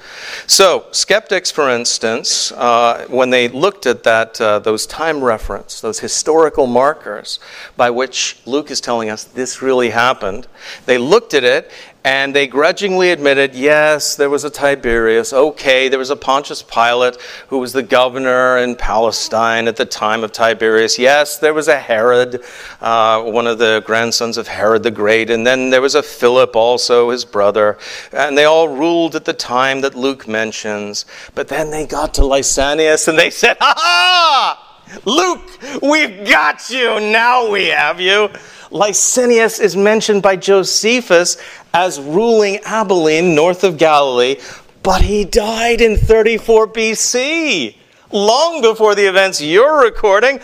So, 0.49 0.87
skeptics, 0.91 1.49
for 1.49 1.71
instance, 1.71 2.51
uh, 2.51 3.07
when 3.09 3.31
they 3.31 3.47
looked 3.47 3.87
at 3.87 4.03
that, 4.03 4.41
uh, 4.41 4.59
those 4.59 4.85
time 4.85 5.23
reference, 5.23 5.81
those 5.81 6.01
historical 6.01 6.67
markers 6.67 7.39
by 7.77 7.89
which 7.89 8.41
Luke 8.47 8.69
is 8.73 8.81
telling 8.81 9.11
us 9.11 9.23
this 9.23 9.63
really 9.63 9.91
happened, 9.91 10.49
they 10.87 10.99
looked 10.99 11.33
at 11.33 11.45
it 11.45 11.71
and 12.03 12.35
they 12.35 12.47
grudgingly 12.47 13.11
admitted, 13.11 13.55
yes, 13.55 14.17
there 14.17 14.31
was 14.31 14.45
a 14.45 14.51
Tiberius. 14.51 15.35
Okay, 15.35 15.89
there 15.89 15.99
was 15.99 16.09
a 16.09 16.17
Pontius 16.17 16.63
Pilate 16.63 17.21
who 17.49 17.59
was 17.59 17.75
the 17.75 17.83
governor 17.83 18.57
in 18.57 18.75
Palestine 18.75 19.69
at 19.69 19.77
the 19.77 19.85
time 19.85 20.25
of 20.25 20.33
Tiberius. 20.33 20.99
Yes, 20.99 21.39
there 21.39 21.53
was 21.53 21.69
a 21.69 21.79
Herod, 21.79 22.43
uh, 22.81 23.23
one 23.23 23.47
of 23.47 23.59
the 23.59 23.83
grandsons 23.85 24.39
of 24.39 24.49
Herod 24.49 24.83
the 24.83 24.91
Great. 24.91 25.29
And 25.29 25.47
then 25.47 25.69
there 25.69 25.83
was 25.83 25.95
a 25.95 26.03
Philip 26.03 26.57
also, 26.57 27.11
his 27.11 27.27
brother. 27.27 27.77
And 28.13 28.37
they 28.37 28.47
all 28.47 28.69
ruled 28.69 29.15
at 29.15 29.27
the 29.27 29.35
time 29.35 29.83
that 29.83 29.95
Luke 29.95 30.27
mentions. 30.27 31.05
But 31.35 31.49
then 31.49 31.71
they 31.71 31.87
got 31.87 32.15
to 32.15 32.23
Lysanias 32.23 33.09
and 33.09 33.19
they 33.19 33.31
said, 33.31 33.59
ha 33.61 33.75
ha! 33.77 34.67
Luke, 35.05 35.83
we've 35.83 36.27
got 36.27 36.71
you. 36.71 36.99
Now 36.99 37.51
we 37.51 37.67
have 37.67 38.01
you. 38.01 38.31
Lysanias 38.71 39.61
is 39.61 39.77
mentioned 39.77 40.23
by 40.23 40.37
Josephus 40.37 41.37
as 41.75 42.01
ruling 42.01 42.59
Abilene, 42.65 43.35
north 43.35 43.65
of 43.65 43.79
Galilee, 43.79 44.37
but 44.83 45.03
he 45.03 45.25
died 45.25 45.81
in 45.81 45.97
34 45.97 46.69
BC, 46.69 47.75
long 48.13 48.63
before 48.63 48.95
the 48.95 49.07
events 49.07 49.41
you're 49.41 49.83
recording. 49.83 50.41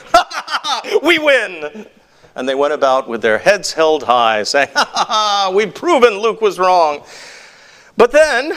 we 1.02 1.18
win! 1.18 1.86
And 2.34 2.48
they 2.48 2.54
went 2.54 2.74
about 2.74 3.08
with 3.08 3.22
their 3.22 3.38
heads 3.38 3.72
held 3.72 4.02
high, 4.02 4.42
saying, 4.42 4.68
Ha 4.74 4.90
ha 4.92 5.04
ha, 5.08 5.52
we've 5.54 5.74
proven 5.74 6.18
Luke 6.18 6.42
was 6.42 6.58
wrong. 6.58 7.02
But 7.96 8.12
then, 8.12 8.52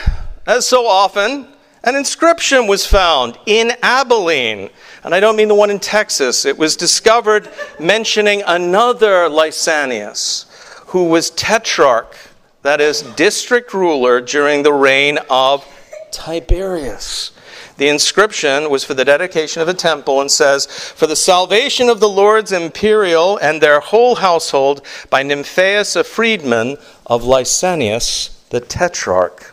as 0.46 0.66
so 0.66 0.86
often, 0.86 1.46
an 1.82 1.94
inscription 1.96 2.66
was 2.66 2.86
found 2.86 3.38
in 3.46 3.72
Abilene. 3.82 4.68
And 5.02 5.14
I 5.14 5.20
don't 5.20 5.36
mean 5.36 5.48
the 5.48 5.54
one 5.54 5.70
in 5.70 5.78
Texas. 5.78 6.44
It 6.44 6.58
was 6.58 6.76
discovered 6.76 7.48
mentioning 7.78 8.42
another 8.46 9.28
Lysanias, 9.28 10.46
who 10.88 11.08
was 11.08 11.30
tetrarch, 11.30 12.16
that 12.62 12.80
is, 12.80 13.02
district 13.16 13.72
ruler 13.72 14.20
during 14.20 14.62
the 14.62 14.72
reign 14.72 15.18
of 15.30 15.66
Tiberius. 16.10 17.32
The 17.78 17.88
inscription 17.88 18.68
was 18.68 18.84
for 18.84 18.92
the 18.92 19.06
dedication 19.06 19.62
of 19.62 19.68
a 19.68 19.72
temple 19.72 20.20
and 20.20 20.30
says, 20.30 20.66
For 20.66 21.06
the 21.06 21.16
salvation 21.16 21.88
of 21.88 21.98
the 21.98 22.10
Lords 22.10 22.52
imperial 22.52 23.38
and 23.38 23.62
their 23.62 23.80
whole 23.80 24.16
household 24.16 24.82
by 25.08 25.22
Nymphaeus, 25.22 25.96
a 25.96 26.04
freedman 26.04 26.76
of 27.06 27.22
Lysanias, 27.22 28.36
the 28.50 28.60
tetrarch. 28.60 29.49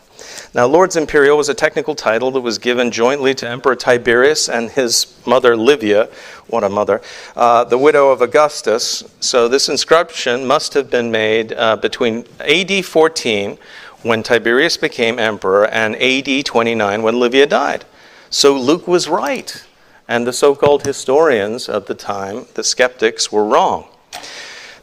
Now, 0.54 0.66
Lords 0.66 0.96
Imperial 0.96 1.36
was 1.36 1.48
a 1.48 1.54
technical 1.54 1.94
title 1.94 2.30
that 2.32 2.40
was 2.40 2.58
given 2.58 2.90
jointly 2.90 3.34
to 3.34 3.48
Emperor 3.48 3.76
Tiberius 3.76 4.48
and 4.48 4.70
his 4.70 5.20
mother 5.26 5.56
Livia, 5.56 6.08
what 6.46 6.64
a 6.64 6.68
mother, 6.68 7.00
uh, 7.36 7.64
the 7.64 7.78
widow 7.78 8.10
of 8.10 8.22
Augustus. 8.22 9.04
So, 9.20 9.48
this 9.48 9.68
inscription 9.68 10.46
must 10.46 10.74
have 10.74 10.90
been 10.90 11.10
made 11.10 11.52
uh, 11.52 11.76
between 11.76 12.24
AD 12.40 12.84
14, 12.84 13.58
when 14.02 14.22
Tiberius 14.22 14.76
became 14.76 15.18
emperor, 15.18 15.66
and 15.66 15.96
AD 15.96 16.44
29, 16.44 17.02
when 17.02 17.18
Livia 17.18 17.46
died. 17.46 17.84
So, 18.30 18.56
Luke 18.56 18.88
was 18.88 19.08
right, 19.08 19.64
and 20.06 20.26
the 20.26 20.32
so 20.32 20.54
called 20.54 20.86
historians 20.86 21.68
of 21.68 21.86
the 21.86 21.94
time, 21.94 22.46
the 22.54 22.64
skeptics, 22.64 23.30
were 23.30 23.44
wrong. 23.44 23.88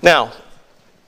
Now, 0.02 0.34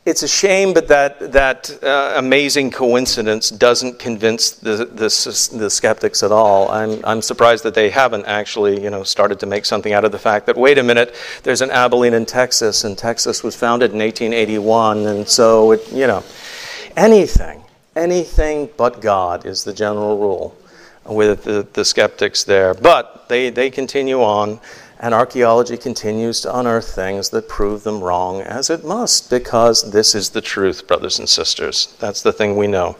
it's 0.08 0.24
a 0.24 0.28
shame, 0.28 0.74
but 0.74 0.88
that, 0.88 1.34
that 1.34 1.84
uh, 1.84 2.14
amazing 2.16 2.72
coincidence 2.72 3.50
doesn't 3.50 4.00
convince 4.00 4.52
the, 4.52 4.86
the, 4.86 5.58
the, 5.58 5.70
skeptics 5.70 6.24
at 6.24 6.32
all. 6.32 6.72
I'm, 6.72 7.04
I'm 7.04 7.22
surprised 7.22 7.66
that 7.66 7.74
they 7.74 7.90
haven't 7.90 8.26
actually 8.26 8.82
you 8.82 8.90
know, 8.90 9.04
started 9.04 9.42
to 9.42 9.46
make 9.46 9.66
something 9.66 9.92
out 9.92 10.06
of 10.06 10.14
the 10.14 10.20
fact 10.20 10.46
that, 10.46 10.56
wait 10.56 10.78
a 10.78 10.84
minute, 10.84 11.14
there's 11.44 11.62
an 11.62 11.72
Abilene 11.72 12.14
in 12.14 12.26
Texas, 12.26 12.86
and 12.86 12.98
Texas 12.98 13.44
was 13.44 13.56
founded 13.58 13.92
in 13.92 14.00
1881, 14.00 15.08
and 15.08 15.28
so, 15.28 15.72
it, 15.72 15.92
you 15.92 16.08
know, 16.08 16.24
anything, 16.96 17.62
anything 17.96 18.70
but 18.78 19.02
God 19.02 19.46
is 19.46 19.66
the 19.66 19.74
general 19.74 20.18
rule 20.18 20.58
with 21.06 21.44
the, 21.44 21.68
the 21.74 21.84
skeptics 21.84 22.46
there. 22.46 22.74
But 22.74 23.28
they, 23.28 23.50
they 23.50 23.70
continue 23.70 24.22
on 24.22 24.62
and 25.00 25.14
archaeology 25.14 25.78
continues 25.78 26.42
to 26.42 26.58
unearth 26.58 26.94
things 26.96 27.30
that 27.30 27.48
prove 27.48 27.84
them 27.84 28.02
wrong, 28.02 28.42
as 28.42 28.70
it 28.70 28.84
must, 28.84 29.30
because 29.30 29.92
this 29.92 30.16
is 30.16 30.32
the 30.32 30.42
truth, 30.42 30.88
brothers 30.88 31.20
and 31.20 31.30
sisters. 31.30 31.96
That's 32.00 32.24
the 32.24 32.34
thing 32.34 32.58
we 32.58 32.66
know. 32.66 32.96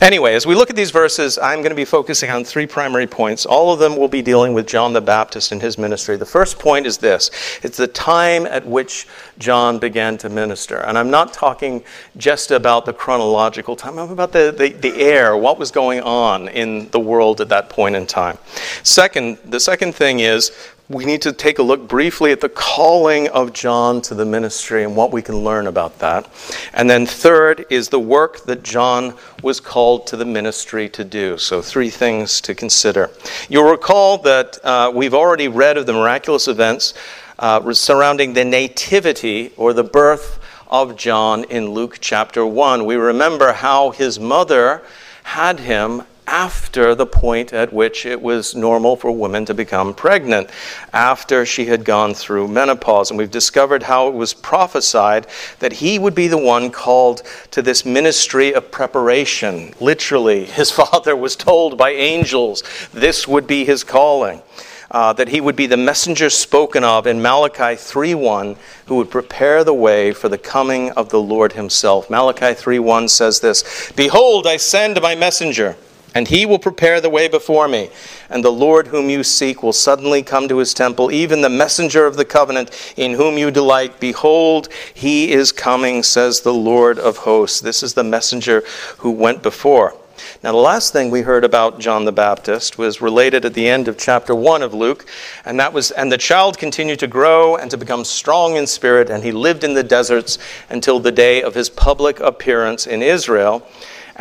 Anyway, 0.00 0.34
as 0.34 0.46
we 0.46 0.54
look 0.54 0.70
at 0.70 0.76
these 0.76 0.90
verses, 0.90 1.38
I'm 1.38 1.58
going 1.58 1.70
to 1.70 1.76
be 1.76 1.84
focusing 1.84 2.30
on 2.30 2.44
three 2.44 2.66
primary 2.66 3.06
points. 3.06 3.44
All 3.44 3.72
of 3.72 3.78
them 3.78 3.96
will 3.96 4.08
be 4.08 4.22
dealing 4.22 4.54
with 4.54 4.66
John 4.66 4.94
the 4.94 5.00
Baptist 5.02 5.52
and 5.52 5.60
his 5.60 5.76
ministry. 5.76 6.16
The 6.16 6.24
first 6.24 6.58
point 6.58 6.86
is 6.86 6.98
this 6.98 7.30
it's 7.62 7.76
the 7.76 7.86
time 7.86 8.46
at 8.46 8.66
which 8.66 9.06
John 9.38 9.78
began 9.78 10.16
to 10.18 10.30
minister. 10.30 10.78
And 10.78 10.96
I'm 10.96 11.10
not 11.10 11.34
talking 11.34 11.84
just 12.16 12.50
about 12.50 12.86
the 12.86 12.92
chronological 12.94 13.76
time, 13.76 13.98
I'm 13.98 14.10
about 14.10 14.32
the, 14.32 14.54
the, 14.56 14.70
the 14.70 15.00
air, 15.02 15.36
what 15.36 15.58
was 15.58 15.70
going 15.70 16.00
on 16.00 16.48
in 16.48 16.88
the 16.90 17.00
world 17.00 17.40
at 17.40 17.50
that 17.50 17.68
point 17.68 17.94
in 17.94 18.06
time. 18.06 18.38
Second, 18.82 19.38
the 19.44 19.60
second 19.60 19.94
thing 19.94 20.20
is 20.20 20.50
we 20.92 21.06
need 21.06 21.22
to 21.22 21.32
take 21.32 21.58
a 21.58 21.62
look 21.62 21.88
briefly 21.88 22.32
at 22.32 22.40
the 22.40 22.48
calling 22.50 23.26
of 23.28 23.54
John 23.54 24.02
to 24.02 24.14
the 24.14 24.26
ministry 24.26 24.84
and 24.84 24.94
what 24.94 25.10
we 25.10 25.22
can 25.22 25.36
learn 25.36 25.66
about 25.66 25.98
that. 26.00 26.28
And 26.74 26.88
then, 26.88 27.06
third, 27.06 27.64
is 27.70 27.88
the 27.88 27.98
work 27.98 28.44
that 28.44 28.62
John 28.62 29.14
was 29.42 29.58
called 29.58 30.06
to 30.08 30.16
the 30.16 30.26
ministry 30.26 30.90
to 30.90 31.02
do. 31.02 31.38
So, 31.38 31.62
three 31.62 31.88
things 31.88 32.42
to 32.42 32.54
consider. 32.54 33.10
You'll 33.48 33.70
recall 33.70 34.18
that 34.18 34.58
uh, 34.62 34.92
we've 34.94 35.14
already 35.14 35.48
read 35.48 35.78
of 35.78 35.86
the 35.86 35.94
miraculous 35.94 36.46
events 36.46 36.92
uh, 37.38 37.72
surrounding 37.72 38.34
the 38.34 38.44
nativity 38.44 39.52
or 39.56 39.72
the 39.72 39.84
birth 39.84 40.40
of 40.68 40.96
John 40.96 41.44
in 41.44 41.70
Luke 41.70 41.98
chapter 42.00 42.44
1. 42.44 42.84
We 42.84 42.96
remember 42.96 43.54
how 43.54 43.90
his 43.90 44.20
mother 44.20 44.82
had 45.22 45.60
him 45.60 46.02
after 46.26 46.94
the 46.94 47.06
point 47.06 47.52
at 47.52 47.72
which 47.72 48.06
it 48.06 48.22
was 48.22 48.54
normal 48.54 48.96
for 48.96 49.10
women 49.10 49.44
to 49.44 49.54
become 49.54 49.92
pregnant, 49.92 50.48
after 50.92 51.44
she 51.44 51.66
had 51.66 51.84
gone 51.84 52.14
through 52.14 52.48
menopause. 52.48 53.10
And 53.10 53.18
we've 53.18 53.30
discovered 53.30 53.82
how 53.82 54.08
it 54.08 54.14
was 54.14 54.32
prophesied 54.32 55.26
that 55.58 55.74
he 55.74 55.98
would 55.98 56.14
be 56.14 56.28
the 56.28 56.38
one 56.38 56.70
called 56.70 57.22
to 57.50 57.60
this 57.60 57.84
ministry 57.84 58.54
of 58.54 58.70
preparation. 58.70 59.74
Literally, 59.80 60.44
his 60.44 60.70
father 60.80 61.16
was 61.16 61.36
told 61.36 61.76
by 61.76 61.90
angels 61.90 62.62
this 62.92 63.26
would 63.26 63.46
be 63.46 63.64
his 63.64 63.84
calling. 63.84 64.42
Uh, 64.90 65.10
that 65.10 65.28
he 65.28 65.40
would 65.40 65.56
be 65.56 65.66
the 65.66 65.76
messenger 65.76 66.28
spoken 66.28 66.84
of 66.84 67.06
in 67.06 67.22
Malachi 67.22 67.76
3:1 67.76 68.56
who 68.84 68.96
would 68.96 69.10
prepare 69.10 69.64
the 69.64 69.72
way 69.72 70.12
for 70.12 70.28
the 70.28 70.36
coming 70.36 70.90
of 70.90 71.08
the 71.08 71.18
Lord 71.20 71.54
himself. 71.54 72.10
Malachi 72.10 72.52
3:1 72.52 73.08
says 73.08 73.40
this, 73.40 73.64
"Behold, 73.96 74.46
I 74.46 74.58
send 74.58 75.00
my 75.00 75.14
messenger 75.14 75.76
and 76.14 76.28
he 76.28 76.46
will 76.46 76.58
prepare 76.58 77.00
the 77.00 77.10
way 77.10 77.28
before 77.28 77.68
me. 77.68 77.90
And 78.28 78.44
the 78.44 78.50
Lord 78.50 78.88
whom 78.88 79.08
you 79.08 79.22
seek 79.22 79.62
will 79.62 79.72
suddenly 79.72 80.22
come 80.22 80.48
to 80.48 80.58
his 80.58 80.74
temple, 80.74 81.10
even 81.10 81.40
the 81.40 81.48
messenger 81.48 82.06
of 82.06 82.16
the 82.16 82.24
covenant 82.24 82.94
in 82.96 83.14
whom 83.14 83.38
you 83.38 83.50
delight. 83.50 84.00
Behold, 84.00 84.68
he 84.92 85.32
is 85.32 85.52
coming, 85.52 86.02
says 86.02 86.40
the 86.40 86.54
Lord 86.54 86.98
of 86.98 87.18
hosts. 87.18 87.60
This 87.60 87.82
is 87.82 87.94
the 87.94 88.04
messenger 88.04 88.62
who 88.98 89.10
went 89.10 89.42
before. 89.42 89.94
Now, 90.42 90.52
the 90.52 90.58
last 90.58 90.92
thing 90.92 91.10
we 91.10 91.22
heard 91.22 91.44
about 91.44 91.78
John 91.78 92.04
the 92.04 92.12
Baptist 92.12 92.78
was 92.78 93.00
related 93.00 93.44
at 93.44 93.54
the 93.54 93.68
end 93.68 93.88
of 93.88 93.98
chapter 93.98 94.34
1 94.34 94.62
of 94.62 94.74
Luke, 94.74 95.06
and 95.44 95.58
that 95.58 95.72
was, 95.72 95.90
and 95.90 96.10
the 96.10 96.18
child 96.18 96.58
continued 96.58 96.98
to 97.00 97.06
grow 97.06 97.56
and 97.56 97.70
to 97.70 97.76
become 97.76 98.04
strong 98.04 98.56
in 98.56 98.66
spirit, 98.66 99.10
and 99.10 99.22
he 99.22 99.32
lived 99.32 99.64
in 99.64 99.74
the 99.74 99.82
deserts 99.82 100.38
until 100.68 101.00
the 101.00 101.12
day 101.12 101.42
of 101.42 101.54
his 101.54 101.70
public 101.70 102.20
appearance 102.20 102.86
in 102.86 103.02
Israel. 103.02 103.66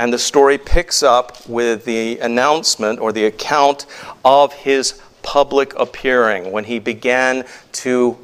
And 0.01 0.11
the 0.11 0.17
story 0.17 0.57
picks 0.57 1.03
up 1.03 1.47
with 1.47 1.85
the 1.85 2.17
announcement 2.17 2.99
or 2.99 3.11
the 3.11 3.25
account 3.25 3.85
of 4.25 4.51
his 4.51 4.99
public 5.21 5.75
appearing 5.77 6.51
when 6.51 6.63
he 6.63 6.79
began 6.79 7.45
to 7.73 8.17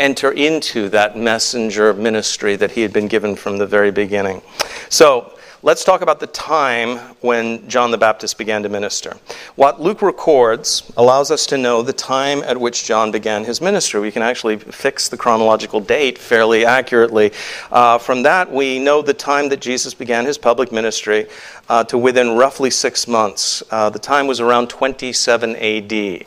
enter 0.00 0.32
into 0.32 0.88
that 0.88 1.16
messenger 1.16 1.94
ministry 1.94 2.56
that 2.56 2.72
he 2.72 2.82
had 2.82 2.92
been 2.92 3.06
given 3.06 3.36
from 3.36 3.58
the 3.58 3.66
very 3.66 3.92
beginning. 3.92 4.42
So, 4.88 5.38
let's 5.64 5.84
talk 5.84 6.02
about 6.02 6.18
the 6.18 6.26
time 6.26 6.98
when 7.20 7.68
John 7.68 7.92
the 7.92 7.98
Baptist 7.98 8.36
began 8.36 8.64
to 8.64 8.68
minister. 8.68 9.16
What 9.54 9.80
Luke 9.80 10.02
records 10.02 10.90
allows 10.96 11.30
us 11.30 11.46
to 11.46 11.56
know 11.56 11.82
the 11.82 11.92
time 11.92 12.42
at 12.42 12.58
which 12.58 12.84
John 12.84 13.12
began 13.12 13.44
his 13.44 13.60
ministry. 13.60 14.00
We 14.00 14.10
can 14.10 14.22
actually 14.22 14.56
fix 14.56 15.08
the 15.08 15.16
chronological 15.16 15.80
date 15.80 16.18
fairly 16.18 16.64
accurately. 16.64 17.32
Uh, 17.70 17.98
from 17.98 18.24
that, 18.24 18.50
we 18.50 18.80
know 18.80 19.02
the 19.02 19.14
time 19.14 19.48
that 19.50 19.60
Jesus 19.60 19.94
began 19.94 20.26
his 20.26 20.36
public 20.36 20.72
ministry 20.72 21.26
uh, 21.68 21.84
to 21.84 21.96
within 21.96 22.36
roughly 22.36 22.70
six 22.70 23.06
months. 23.06 23.62
Uh, 23.70 23.88
the 23.88 24.00
time 24.00 24.26
was 24.26 24.40
around 24.40 24.68
27 24.68 25.56
AD. 25.56 26.26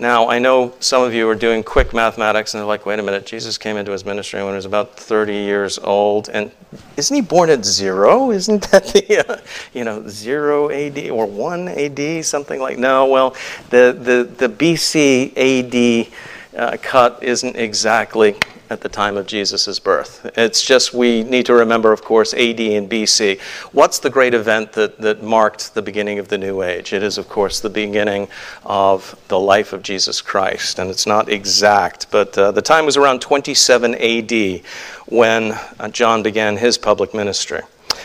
Now, 0.00 0.30
I 0.30 0.38
know 0.38 0.72
some 0.80 1.02
of 1.02 1.12
you 1.12 1.28
are 1.28 1.34
doing 1.34 1.62
quick 1.62 1.92
mathematics 1.92 2.54
and 2.54 2.58
they're 2.58 2.66
like, 2.66 2.86
wait 2.86 2.98
a 2.98 3.02
minute, 3.02 3.26
Jesus 3.26 3.58
came 3.58 3.76
into 3.76 3.92
his 3.92 4.02
ministry 4.02 4.42
when 4.42 4.52
he 4.52 4.56
was 4.56 4.64
about 4.64 4.96
30 4.96 5.34
years 5.34 5.78
old. 5.78 6.30
And 6.30 6.50
isn't 6.96 7.14
he 7.14 7.20
born 7.20 7.50
at 7.50 7.66
zero? 7.66 8.30
Isn't 8.30 8.70
that 8.70 8.86
the, 8.86 9.18
uh, 9.28 9.36
you 9.74 9.84
know, 9.84 10.08
zero 10.08 10.70
AD 10.70 11.10
or 11.10 11.26
one 11.26 11.68
AD, 11.68 12.24
something 12.24 12.58
like 12.58 12.78
No, 12.78 13.04
well, 13.08 13.36
the, 13.68 13.94
the, 14.00 14.46
the 14.46 14.48
BC 14.48 15.36
AD 15.36 16.58
uh, 16.58 16.78
cut 16.80 17.22
isn't 17.22 17.56
exactly 17.56 18.36
at 18.70 18.80
the 18.80 18.88
time 18.88 19.16
of 19.16 19.26
Jesus' 19.26 19.80
birth. 19.80 20.30
It's 20.36 20.62
just 20.62 20.94
we 20.94 21.24
need 21.24 21.44
to 21.46 21.54
remember, 21.54 21.92
of 21.92 22.02
course, 22.02 22.32
AD 22.32 22.60
and 22.60 22.88
BC. 22.88 23.40
What's 23.72 23.98
the 23.98 24.10
great 24.10 24.32
event 24.32 24.72
that, 24.72 24.98
that 24.98 25.22
marked 25.22 25.74
the 25.74 25.82
beginning 25.82 26.20
of 26.20 26.28
the 26.28 26.38
New 26.38 26.62
Age? 26.62 26.92
It 26.92 27.02
is, 27.02 27.18
of 27.18 27.28
course, 27.28 27.58
the 27.58 27.68
beginning 27.68 28.28
of 28.64 29.20
the 29.26 29.40
life 29.40 29.72
of 29.72 29.82
Jesus 29.82 30.22
Christ. 30.22 30.78
And 30.78 30.88
it's 30.88 31.06
not 31.06 31.28
exact, 31.28 32.10
but 32.12 32.38
uh, 32.38 32.52
the 32.52 32.62
time 32.62 32.86
was 32.86 32.96
around 32.96 33.20
27 33.20 33.96
AD 33.96 34.62
when 35.06 35.52
uh, 35.52 35.88
John 35.88 36.22
began 36.22 36.56
his 36.56 36.78
public 36.78 37.12
ministry. 37.12 37.62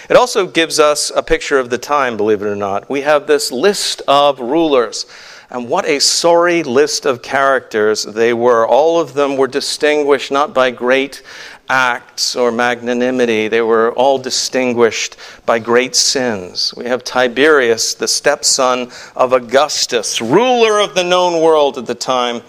It 0.09 0.17
also 0.17 0.47
gives 0.47 0.79
us 0.79 1.11
a 1.15 1.21
picture 1.21 1.59
of 1.59 1.69
the 1.69 1.77
time, 1.77 2.17
believe 2.17 2.41
it 2.41 2.47
or 2.47 2.55
not. 2.55 2.89
We 2.89 3.01
have 3.01 3.27
this 3.27 3.51
list 3.51 4.01
of 4.07 4.39
rulers 4.39 5.05
and 5.49 5.69
what 5.69 5.85
a 5.85 5.99
sorry 5.99 6.63
list 6.63 7.05
of 7.05 7.21
characters 7.21 8.03
they 8.03 8.33
were. 8.33 8.67
All 8.67 8.99
of 8.99 9.13
them 9.13 9.37
were 9.37 9.47
distinguished 9.47 10.31
not 10.31 10.53
by 10.53 10.71
great 10.71 11.21
acts 11.69 12.35
or 12.35 12.51
magnanimity. 12.51 13.47
They 13.47 13.61
were 13.61 13.91
all 13.93 14.17
distinguished 14.17 15.17
by 15.45 15.59
great 15.59 15.95
sins. 15.95 16.73
We 16.75 16.85
have 16.85 17.03
Tiberius, 17.03 17.93
the 17.93 18.07
stepson 18.07 18.91
of 19.15 19.33
Augustus, 19.33 20.21
ruler 20.21 20.79
of 20.79 20.95
the 20.95 21.03
known 21.03 21.41
world 21.41 21.77
at 21.77 21.85
the 21.85 21.95
time. 21.95 22.41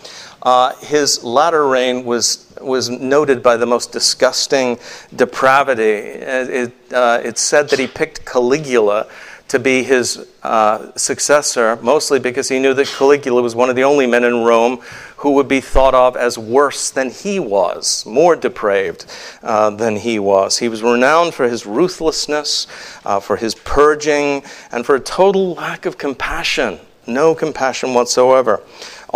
Uh, 0.43 0.75
his 0.77 1.25
latter 1.25 1.67
reign 1.67 2.05
was 2.05 2.47
was 2.61 2.89
noted 2.89 3.43
by 3.43 3.57
the 3.57 3.67
most 3.67 3.93
disgusting 3.93 4.79
depravity. 5.15 5.83
It, 5.83 6.73
uh, 6.93 7.21
it's 7.23 7.41
said 7.41 7.69
that 7.71 7.79
he 7.79 7.87
picked 7.87 8.25
Caligula 8.25 9.09
to 9.49 9.59
be 9.59 9.83
his 9.83 10.27
uh, 10.43 10.93
successor, 10.97 11.77
mostly 11.83 12.19
because 12.19 12.49
he 12.49 12.59
knew 12.59 12.75
that 12.75 12.89
Caligula 12.89 13.43
was 13.43 13.55
one 13.55 13.71
of 13.71 13.77
the 13.77 13.85
only 13.85 14.07
men 14.07 14.25
in 14.25 14.43
Rome 14.43 14.79
who 15.19 15.33
would 15.33 15.49
be 15.49 15.61
thought 15.61 15.95
of 15.95 16.17
as 16.17 16.37
worse 16.37 16.91
than 16.91 17.11
he 17.11 17.39
was, 17.39 18.05
more 18.07 18.35
depraved 18.35 19.07
uh, 19.43 19.71
than 19.71 19.97
he 19.97 20.19
was. 20.19 20.59
He 20.59 20.69
was 20.69 20.83
renowned 20.83 21.35
for 21.35 21.49
his 21.49 21.65
ruthlessness, 21.65 22.67
uh, 23.05 23.21
for 23.21 23.37
his 23.37 23.55
purging, 23.55 24.43
and 24.73 24.85
for 24.85 24.97
a 24.97 25.01
total 25.01 25.55
lack 25.55 25.87
of 25.87 25.97
compassion. 25.97 26.81
No 27.07 27.35
compassion 27.35 27.95
whatsoever. 27.95 28.61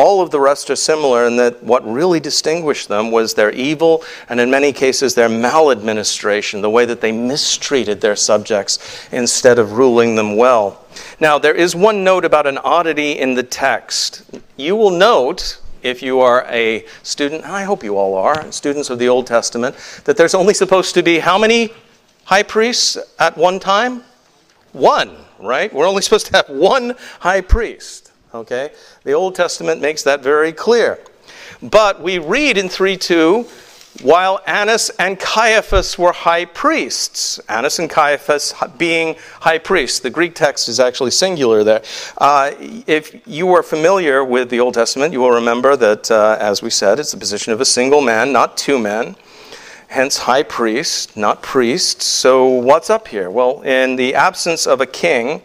All 0.01 0.23
of 0.23 0.31
the 0.31 0.41
rest 0.41 0.71
are 0.71 0.77
similar 0.77 1.27
in 1.27 1.37
that 1.37 1.63
what 1.63 1.87
really 1.87 2.21
distinguished 2.21 2.89
them 2.89 3.11
was 3.11 3.35
their 3.35 3.51
evil 3.51 4.03
and, 4.31 4.41
in 4.41 4.51
many 4.51 4.73
cases, 4.73 5.15
their 5.15 5.29
maladministration, 5.29 6.63
the 6.63 6.71
way 6.71 6.87
that 6.87 7.03
they 7.03 7.13
mistreated 7.13 8.01
their 8.01 8.17
subjects 8.17 8.79
instead 9.13 9.59
of 9.59 9.73
ruling 9.73 10.15
them 10.15 10.39
well. 10.39 10.87
Now, 11.21 11.39
there 11.39 11.55
is 11.55 11.77
one 11.77 12.03
note 12.03 12.25
about 12.25 12.47
an 12.47 12.57
oddity 12.57 13.19
in 13.19 13.35
the 13.35 13.43
text. 13.43 14.23
You 14.57 14.75
will 14.75 14.89
note, 14.89 15.61
if 15.83 16.03
you 16.03 16.21
are 16.21 16.47
a 16.49 16.87
student, 17.03 17.45
I 17.45 17.65
hope 17.65 17.85
you 17.85 17.99
all 17.99 18.15
are, 18.15 18.51
students 18.53 18.89
of 18.89 18.99
the 18.99 19.11
Old 19.11 19.27
Testament, 19.27 19.77
that 20.05 20.17
there's 20.17 20.35
only 20.35 20.55
supposed 20.55 20.95
to 20.95 21.03
be 21.03 21.19
how 21.19 21.37
many 21.37 21.75
high 22.25 22.45
priests 22.45 22.97
at 23.19 23.37
one 23.37 23.61
time? 23.61 24.03
One, 24.73 25.15
right? 25.39 25.71
We're 25.71 25.87
only 25.87 26.01
supposed 26.01 26.25
to 26.29 26.37
have 26.39 26.49
one 26.49 26.95
high 27.19 27.43
priest. 27.43 28.07
Okay? 28.33 28.71
The 29.03 29.13
Old 29.13 29.35
Testament 29.35 29.81
makes 29.81 30.03
that 30.03 30.23
very 30.23 30.53
clear. 30.53 30.99
But 31.63 32.03
we 32.03 32.19
read 32.19 32.59
in 32.59 32.69
3 32.69 32.97
2 32.97 33.47
while 34.03 34.41
Annas 34.47 34.91
and 34.99 35.19
Caiaphas 35.19 35.99
were 35.99 36.13
high 36.13 36.45
priests. 36.45 37.41
Annas 37.49 37.79
and 37.79 37.91
Caiaphas 37.91 38.55
being 38.79 39.17
high 39.41 39.59
priests. 39.59 40.01
The 40.01 40.11
Greek 40.11 40.35
text 40.35 40.69
is 40.69 40.81
actually 40.81 41.11
singular 41.11 41.65
there. 41.65 41.83
Uh, 42.17 42.53
if 42.87 43.27
you 43.27 43.53
are 43.53 43.63
familiar 43.63 44.25
with 44.25 44.49
the 44.49 44.61
Old 44.61 44.75
Testament, 44.75 45.13
you 45.13 45.21
will 45.21 45.33
remember 45.33 45.77
that, 45.77 46.11
uh, 46.11 46.37
as 46.41 46.63
we 46.63 46.71
said, 46.71 46.99
it's 46.99 47.11
the 47.11 47.19
position 47.19 47.53
of 47.53 47.61
a 47.61 47.65
single 47.65 48.01
man, 48.01 48.33
not 48.33 48.57
two 48.57 48.79
men. 48.79 49.17
Hence, 49.89 50.19
high 50.19 50.45
priest, 50.45 51.17
not 51.17 51.43
priest. 51.43 52.01
So, 52.01 52.47
what's 52.47 52.91
up 52.91 53.09
here? 53.09 53.29
Well, 53.29 53.61
in 53.63 53.97
the 53.97 54.15
absence 54.15 54.67
of 54.67 54.81
a 54.81 54.87
king, 54.87 55.43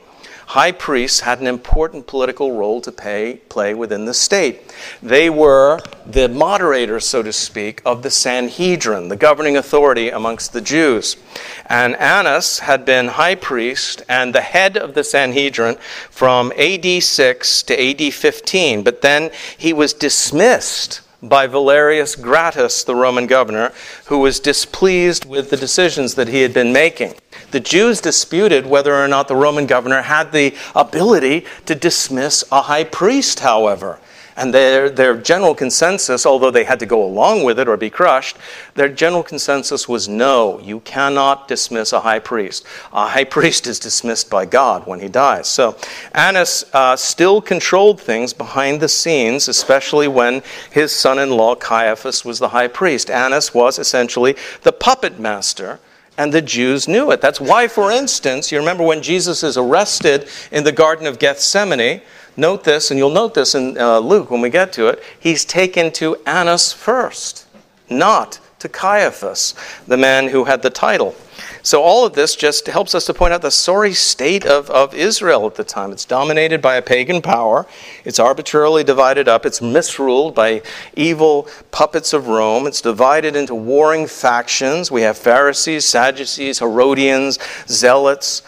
high 0.48 0.72
priests 0.72 1.22
had 1.22 1.40
an 1.40 1.48
important 1.48 2.08
political 2.08 2.58
role 2.58 2.82
to 2.82 2.92
pay, 2.92 3.42
play 3.50 3.74
within 3.74 4.06
the 4.06 4.14
state. 4.14 4.74
They 5.02 5.30
were 5.30 5.80
the 6.06 6.30
moderators, 6.30 7.06
so 7.06 7.24
to 7.24 7.34
speak, 7.34 7.82
of 7.86 8.04
the 8.04 8.10
Sanhedrin, 8.10 9.10
the 9.10 9.16
governing 9.16 9.58
authority 9.58 10.10
amongst 10.10 10.54
the 10.54 10.62
Jews. 10.62 11.18
And 11.66 11.96
Annas 11.96 12.60
had 12.60 12.86
been 12.86 13.08
high 13.08 13.36
priest 13.36 14.04
and 14.08 14.34
the 14.34 14.42
head 14.42 14.78
of 14.78 14.94
the 14.94 15.04
Sanhedrin 15.04 15.76
from 16.10 16.52
AD 16.58 17.04
6 17.04 17.64
to 17.64 17.90
AD 18.08 18.14
15, 18.14 18.84
but 18.84 19.02
then 19.02 19.32
he 19.58 19.74
was 19.74 19.94
dismissed 19.94 21.02
by 21.30 21.48
Valerius 21.48 22.16
Gratus, 22.16 22.84
the 22.84 22.96
Roman 22.96 23.28
governor, 23.28 23.72
who 24.06 24.20
was 24.20 24.40
displeased 24.40 25.26
with 25.26 25.50
the 25.50 25.58
decisions 25.58 26.16
that 26.16 26.28
he 26.28 26.42
had 26.42 26.54
been 26.54 26.72
making. 26.72 27.16
The 27.52 27.60
Jews 27.60 28.02
disputed 28.02 28.66
whether 28.66 28.96
or 28.96 29.08
not 29.08 29.28
the 29.28 29.36
Roman 29.36 29.66
governor 29.66 30.02
had 30.02 30.32
the 30.32 30.56
ability 30.76 31.46
to 31.66 31.76
dismiss 31.76 32.44
a 32.52 32.64
high 32.64 32.84
priest, 32.84 33.40
however. 33.40 34.00
And 34.38 34.54
their, 34.54 34.90
their 34.90 35.16
general 35.16 35.56
consensus, 35.56 36.26
although 36.26 36.52
they 36.52 36.66
had 36.66 36.80
to 36.80 36.86
go 36.86 37.04
along 37.04 37.44
with 37.44 37.58
it 37.58 37.70
or 37.70 37.78
be 37.78 37.90
crushed, 37.90 38.36
their 38.74 38.90
general 38.90 39.24
consensus 39.24 39.88
was 39.88 40.10
no, 40.10 40.60
you 40.60 40.82
cannot 40.82 41.48
dismiss 41.48 41.94
a 41.94 42.02
high 42.02 42.20
priest. 42.20 42.66
A 42.92 43.08
high 43.08 43.24
priest 43.36 43.66
is 43.66 43.80
dismissed 43.80 44.30
by 44.30 44.46
God 44.46 44.86
when 44.86 45.00
he 45.00 45.08
dies. 45.08 45.48
So 45.48 45.78
Annas 46.14 46.66
uh, 46.74 46.98
still 46.98 47.42
controlled 47.42 48.02
things 48.02 48.34
behind 48.34 48.82
the 48.82 48.90
scenes, 48.90 49.48
especially 49.48 50.10
when 50.10 50.44
his 50.70 50.94
son 50.94 51.18
in 51.18 51.30
law 51.30 51.56
Caiaphas 51.56 52.26
was 52.26 52.40
the 52.40 52.50
high 52.50 52.68
priest. 52.68 53.10
Annas 53.10 53.54
was 53.54 53.80
essentially 53.80 54.36
the 54.64 54.74
puppet 54.74 55.18
master 55.18 55.80
and 56.18 56.34
the 56.34 56.42
Jews 56.42 56.88
knew 56.88 57.12
it. 57.12 57.22
That's 57.22 57.42
why, 57.42 57.68
for 57.68 57.92
instance, 57.92 58.52
you 58.52 58.58
remember 58.58 58.84
when 58.84 59.02
Jesus 59.02 59.44
is 59.44 59.58
arrested 59.58 60.28
in 60.52 60.64
the 60.64 60.72
Garden 60.72 61.08
of 61.08 61.20
Gethsemane, 61.20 62.02
note 62.38 62.64
this, 62.64 62.92
and 62.92 62.98
you'll 62.98 63.10
note 63.10 63.34
this 63.34 63.56
in 63.56 63.78
uh, 63.78 64.00
Luke 64.00 64.32
when 64.32 64.42
we 64.42 64.50
get 64.50 64.72
to 64.74 64.88
it, 64.88 65.04
he's 65.20 65.46
taken 65.46 65.92
to 65.94 66.16
Annas 66.26 66.72
first, 66.72 67.48
not 67.90 68.40
to 68.66 68.70
Caiaphas, 68.70 69.54
the 69.88 69.98
man 69.98 70.28
who 70.28 70.44
had 70.44 70.62
the 70.62 70.70
title. 70.70 71.16
So, 71.62 71.82
all 71.82 72.06
of 72.06 72.14
this 72.14 72.36
just 72.36 72.68
helps 72.68 72.96
us 72.96 73.06
to 73.06 73.14
point 73.14 73.34
out 73.34 73.42
the 73.42 73.52
sorry 73.52 73.94
state 73.94 74.46
of, 74.46 74.70
of 74.70 74.94
Israel 74.94 75.46
at 75.46 75.56
the 75.56 75.64
time. 75.64 75.92
It's 75.92 76.06
dominated 76.06 76.62
by 76.62 76.76
a 76.76 76.82
pagan 76.82 77.22
power, 77.22 77.68
it's 78.04 78.20
arbitrarily 78.20 78.84
divided 78.84 79.28
up, 79.28 79.46
it's 79.46 79.62
misruled 79.62 80.36
by 80.36 80.62
evil 80.96 81.48
puppets 81.72 82.14
of 82.14 82.28
Rome, 82.28 82.68
it's 82.68 82.82
divided 82.82 83.36
into 83.36 83.56
warring 83.56 84.08
factions. 84.08 84.92
We 84.92 85.02
have 85.02 85.18
Pharisees, 85.18 85.86
Sadducees, 85.86 86.60
Herodians, 86.60 87.38
Zealots, 87.68 88.42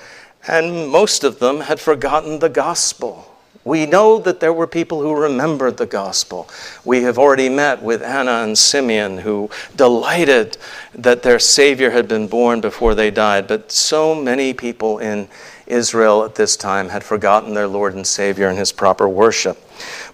and 0.47 0.89
most 0.89 1.23
of 1.23 1.39
them 1.39 1.61
had 1.61 1.79
forgotten 1.79 2.39
the 2.39 2.49
gospel. 2.49 3.36
We 3.67 3.85
know 3.85 4.17
that 4.19 4.39
there 4.39 4.53
were 4.53 4.65
people 4.65 5.01
who 5.01 5.13
remembered 5.13 5.75
the 5.75 5.85
gospel. 5.85 6.49
We 6.85 7.03
have 7.03 7.17
already 7.17 7.49
met 7.49 7.83
with 7.83 8.01
Anna 8.01 8.43
and 8.43 8.57
Simeon 8.57 9.17
who 9.17 9.49
delighted 9.75 10.57
that 10.95 11.21
their 11.21 11.37
Savior 11.37 11.89
had 11.89 12.07
been 12.07 12.29
born 12.29 12.61
before 12.61 12.95
they 12.95 13.11
died. 13.11 13.45
But 13.45 13.73
so 13.73 14.15
many 14.15 14.53
people 14.53 14.99
in 14.99 15.27
Israel 15.67 16.23
at 16.23 16.35
this 16.35 16.55
time 16.55 16.87
had 16.87 17.03
forgotten 17.03 17.55
their 17.55 17.67
Lord 17.67 17.93
and 17.93 18.07
Savior 18.07 18.47
and 18.47 18.57
his 18.57 18.71
proper 18.71 19.09
worship. 19.09 19.61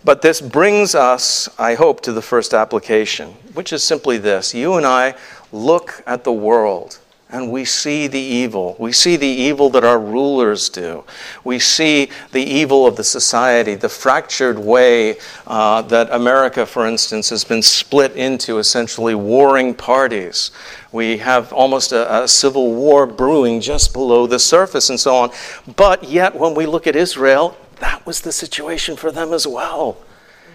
But 0.03 0.23
this 0.23 0.41
brings 0.41 0.95
us, 0.95 1.47
I 1.59 1.75
hope, 1.75 2.01
to 2.01 2.11
the 2.11 2.23
first 2.23 2.55
application, 2.55 3.35
which 3.53 3.71
is 3.71 3.83
simply 3.83 4.17
this 4.17 4.55
you 4.55 4.73
and 4.73 4.85
I 4.85 5.13
look 5.51 6.01
at 6.07 6.23
the 6.23 6.33
world 6.33 6.97
and 7.33 7.51
we 7.51 7.65
see 7.65 8.05
the 8.05 8.19
evil. 8.19 8.75
We 8.77 8.91
see 8.91 9.15
the 9.15 9.25
evil 9.25 9.71
that 9.71 9.83
our 9.83 9.99
rulers 9.99 10.69
do. 10.69 11.03
We 11.43 11.57
see 11.57 12.11
the 12.31 12.43
evil 12.43 12.85
of 12.85 12.95
the 12.95 13.03
society, 13.03 13.73
the 13.73 13.89
fractured 13.89 14.59
way 14.59 15.17
uh, 15.47 15.81
that 15.81 16.11
America, 16.11 16.63
for 16.63 16.85
instance, 16.85 17.31
has 17.31 17.43
been 17.43 17.63
split 17.63 18.15
into 18.15 18.59
essentially 18.59 19.15
warring 19.15 19.73
parties. 19.73 20.51
We 20.91 21.17
have 21.17 21.51
almost 21.51 21.91
a, 21.91 22.23
a 22.23 22.27
civil 22.27 22.75
war 22.75 23.07
brewing 23.07 23.61
just 23.61 23.93
below 23.93 24.27
the 24.27 24.37
surface 24.37 24.91
and 24.91 24.99
so 24.99 25.15
on. 25.15 25.31
But 25.75 26.03
yet, 26.03 26.35
when 26.35 26.53
we 26.53 26.67
look 26.67 26.85
at 26.85 26.95
Israel, 26.95 27.57
that 27.79 28.05
was 28.05 28.21
the 28.21 28.31
situation 28.31 28.95
for 28.95 29.11
them 29.11 29.33
as 29.33 29.47
well. 29.47 29.97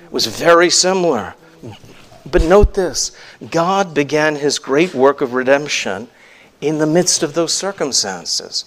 It 0.05 0.13
was 0.13 0.27
very 0.27 0.71
similar. 0.71 1.35
But 2.31 2.43
note 2.43 2.75
this 2.75 3.11
God 3.51 3.95
began 3.95 4.37
his 4.37 4.61
great 4.61 4.95
work 4.95 5.21
of 5.21 5.35
redemption 5.35 6.09
in 6.61 6.79
the 6.79 6.87
midst 6.87 7.23
of 7.23 7.35
those 7.35 7.53
circumstances. 7.53 8.65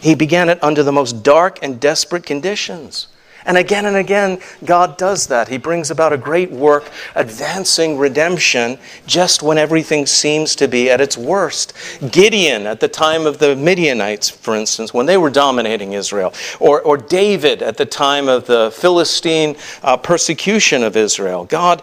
He 0.00 0.14
began 0.14 0.48
it 0.48 0.62
under 0.62 0.82
the 0.82 0.92
most 0.92 1.22
dark 1.22 1.58
and 1.62 1.80
desperate 1.80 2.24
conditions. 2.24 3.08
And 3.46 3.56
again 3.56 3.86
and 3.86 3.96
again, 3.96 4.38
God 4.64 4.98
does 4.98 5.26
that. 5.28 5.48
He 5.48 5.56
brings 5.56 5.90
about 5.90 6.12
a 6.12 6.18
great 6.18 6.50
work, 6.50 6.90
advancing 7.14 7.96
redemption 7.96 8.78
just 9.06 9.42
when 9.42 9.56
everything 9.56 10.04
seems 10.06 10.54
to 10.56 10.68
be 10.68 10.90
at 10.90 11.00
its 11.00 11.16
worst. 11.16 11.72
Gideon, 12.12 12.66
at 12.66 12.80
the 12.80 12.88
time 12.88 13.26
of 13.26 13.38
the 13.38 13.56
Midianites, 13.56 14.28
for 14.28 14.54
instance, 14.54 14.92
when 14.92 15.06
they 15.06 15.16
were 15.16 15.30
dominating 15.30 15.94
Israel, 15.94 16.34
or, 16.58 16.82
or 16.82 16.98
David 16.98 17.62
at 17.62 17.78
the 17.78 17.86
time 17.86 18.28
of 18.28 18.46
the 18.46 18.70
Philistine 18.72 19.56
uh, 19.82 19.96
persecution 19.96 20.82
of 20.82 20.96
Israel. 20.96 21.44
God 21.44 21.82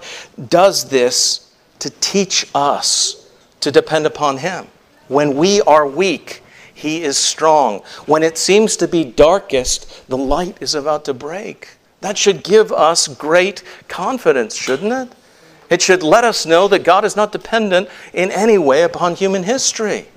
does 0.49 0.89
this 0.89 1.51
to 1.79 1.89
teach 1.89 2.47
us 2.53 3.29
to 3.61 3.71
depend 3.71 4.05
upon 4.05 4.37
Him. 4.37 4.67
When 5.07 5.35
we 5.35 5.61
are 5.61 5.87
weak, 5.87 6.43
he 6.73 7.03
is 7.03 7.17
strong. 7.17 7.79
When 8.05 8.23
it 8.23 8.37
seems 8.37 8.77
to 8.77 8.87
be 8.87 9.03
darkest, 9.03 10.07
the 10.07 10.17
light 10.17 10.57
is 10.61 10.75
about 10.75 11.05
to 11.05 11.13
break. 11.13 11.77
That 12.01 12.17
should 12.17 12.43
give 12.43 12.71
us 12.71 13.07
great 13.07 13.63
confidence, 13.87 14.55
shouldn't 14.55 14.93
it? 14.93 15.17
It 15.69 15.81
should 15.81 16.03
let 16.03 16.23
us 16.23 16.45
know 16.45 16.67
that 16.67 16.83
God 16.83 17.03
is 17.03 17.15
not 17.15 17.31
dependent 17.31 17.89
in 18.13 18.31
any 18.31 18.57
way 18.57 18.83
upon 18.83 19.15
human 19.15 19.43
history. 19.43 20.07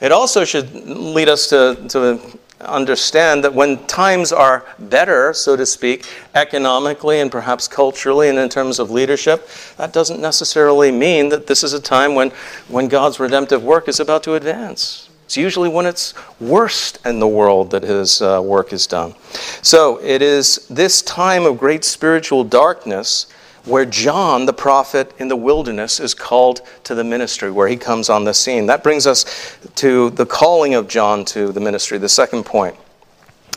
It 0.00 0.10
also 0.10 0.44
should 0.44 0.74
lead 0.74 1.28
us 1.28 1.48
to, 1.50 1.76
to 1.90 2.20
understand 2.62 3.44
that 3.44 3.54
when 3.54 3.84
times 3.86 4.32
are 4.32 4.64
better, 4.78 5.32
so 5.32 5.56
to 5.56 5.66
speak, 5.66 6.06
economically 6.34 7.20
and 7.20 7.30
perhaps 7.30 7.68
culturally 7.68 8.28
and 8.28 8.38
in 8.38 8.48
terms 8.48 8.78
of 8.78 8.90
leadership, 8.90 9.48
that 9.76 9.92
doesn't 9.92 10.20
necessarily 10.20 10.90
mean 10.90 11.28
that 11.28 11.46
this 11.46 11.62
is 11.62 11.72
a 11.72 11.80
time 11.80 12.14
when, 12.14 12.30
when 12.68 12.88
God's 12.88 13.20
redemptive 13.20 13.62
work 13.62 13.88
is 13.88 14.00
about 14.00 14.22
to 14.24 14.34
advance. 14.34 15.08
It's 15.24 15.36
usually 15.36 15.70
when 15.70 15.86
it's 15.86 16.12
worst 16.40 16.98
in 17.06 17.18
the 17.18 17.26
world 17.26 17.70
that 17.70 17.82
his 17.82 18.20
uh, 18.20 18.42
work 18.44 18.72
is 18.72 18.86
done. 18.86 19.14
So 19.62 19.98
it 20.02 20.20
is 20.20 20.66
this 20.68 21.00
time 21.00 21.46
of 21.46 21.58
great 21.58 21.84
spiritual 21.84 22.44
darkness 22.44 23.26
where 23.64 23.84
John, 23.84 24.46
the 24.46 24.52
prophet 24.52 25.12
in 25.18 25.28
the 25.28 25.36
wilderness, 25.36 26.00
is 26.00 26.14
called 26.14 26.62
to 26.84 26.94
the 26.94 27.04
ministry, 27.04 27.50
where 27.50 27.68
he 27.68 27.76
comes 27.76 28.08
on 28.08 28.24
the 28.24 28.34
scene. 28.34 28.66
That 28.66 28.82
brings 28.82 29.06
us 29.06 29.56
to 29.76 30.10
the 30.10 30.26
calling 30.26 30.74
of 30.74 30.88
John 30.88 31.24
to 31.26 31.52
the 31.52 31.60
ministry, 31.60 31.98
the 31.98 32.08
second 32.08 32.44
point. 32.44 32.76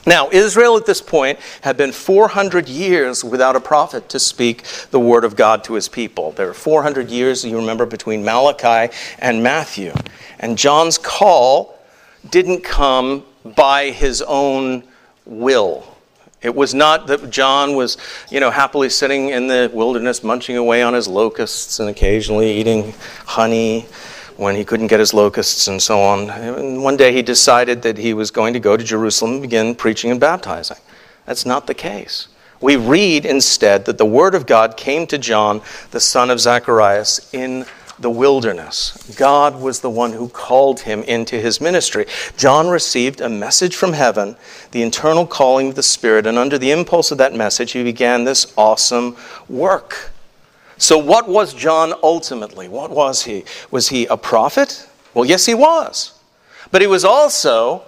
Now, 0.08 0.30
Israel 0.30 0.78
at 0.78 0.86
this 0.86 1.02
point 1.02 1.40
had 1.62 1.78
been 1.78 1.92
400 1.92 2.70
years 2.70 3.24
without 3.24 3.56
a 3.56 3.60
prophet 3.60 4.08
to 4.10 4.20
speak 4.20 4.64
the 4.92 5.00
word 5.00 5.24
of 5.24 5.36
God 5.36 5.64
to 5.64 5.74
his 5.74 5.90
people. 5.90 6.32
There 6.34 6.46
were 6.46 6.54
400 6.54 7.10
years, 7.10 7.44
you 7.44 7.58
remember, 7.58 7.88
between 7.88 8.24
Malachi 8.24 8.94
and 9.18 9.42
Matthew. 9.42 9.94
And 10.40 10.60
John's 10.60 11.00
call 11.00 11.80
didn't 12.30 12.62
come 12.64 13.26
by 13.56 13.90
his 13.90 14.22
own 14.22 14.84
will. 15.26 15.95
It 16.46 16.54
was 16.54 16.76
not 16.76 17.08
that 17.08 17.32
John 17.32 17.76
was, 17.76 17.98
you 18.30 18.40
know, 18.40 18.52
happily 18.52 18.88
sitting 18.88 19.30
in 19.30 19.48
the 19.48 19.72
wilderness 19.74 20.24
munching 20.24 20.58
away 20.58 20.84
on 20.84 20.94
his 20.94 21.08
locusts 21.08 21.80
and 21.80 21.90
occasionally 21.90 22.52
eating 22.52 22.94
honey 23.26 23.88
when 24.38 24.56
he 24.56 24.64
couldn't 24.64 24.88
get 24.88 25.00
his 25.00 25.12
locusts 25.12 25.68
and 25.68 25.82
so 25.82 26.00
on. 26.00 26.30
And 26.30 26.84
one 26.84 26.98
day 26.98 27.12
he 27.14 27.24
decided 27.24 27.82
that 27.82 27.98
he 27.98 28.14
was 28.14 28.30
going 28.30 28.54
to 28.54 28.60
go 28.60 28.78
to 28.78 28.84
Jerusalem 28.84 29.34
and 29.34 29.42
begin 29.42 29.74
preaching 29.74 30.12
and 30.12 30.20
baptizing. 30.20 30.78
That's 31.26 31.48
not 31.48 31.66
the 31.66 31.74
case. 31.74 32.28
We 32.62 32.76
read 32.76 33.26
instead 33.26 33.86
that 33.86 33.98
the 33.98 34.06
word 34.06 34.36
of 34.36 34.46
God 34.46 34.78
came 34.78 35.08
to 35.08 35.18
John, 35.18 35.62
the 35.90 36.00
son 36.00 36.30
of 36.30 36.40
Zacharias, 36.40 37.28
in 37.34 37.66
the 38.00 38.10
wilderness. 38.10 39.14
God 39.18 39.62
was 39.62 39.80
the 39.80 39.90
one 39.90 40.14
who 40.14 40.28
called 40.30 40.82
him 40.82 41.04
into 41.04 41.40
his 41.40 41.62
ministry. 41.62 42.06
John 42.38 42.68
received 42.68 43.22
a 43.22 43.30
message 43.30 43.76
from 43.76 43.94
heaven, 43.94 44.36
the 44.72 44.82
internal 44.82 45.26
calling 45.26 45.70
of 45.70 45.76
the 45.76 45.84
Spirit, 45.84 46.28
and 46.28 46.38
under 46.38 46.58
the 46.58 46.72
impulse 46.72 47.12
of 47.12 47.18
that 47.20 47.34
message, 47.34 47.72
he 47.72 47.84
began 47.84 48.24
this 48.24 48.54
awesome 48.58 49.16
work. 49.48 50.12
So, 50.78 50.98
what 50.98 51.30
was 51.30 51.54
John 51.54 51.94
ultimately? 52.04 52.68
What 52.68 52.92
was 52.92 53.24
he? 53.24 53.46
Was 53.72 53.90
he 53.90 54.06
a 54.08 54.18
prophet? 54.18 54.88
Well, 55.14 55.26
yes, 55.26 55.46
he 55.46 55.54
was. 55.54 56.14
But 56.72 56.82
he 56.82 56.88
was 56.88 57.06
also 57.06 57.84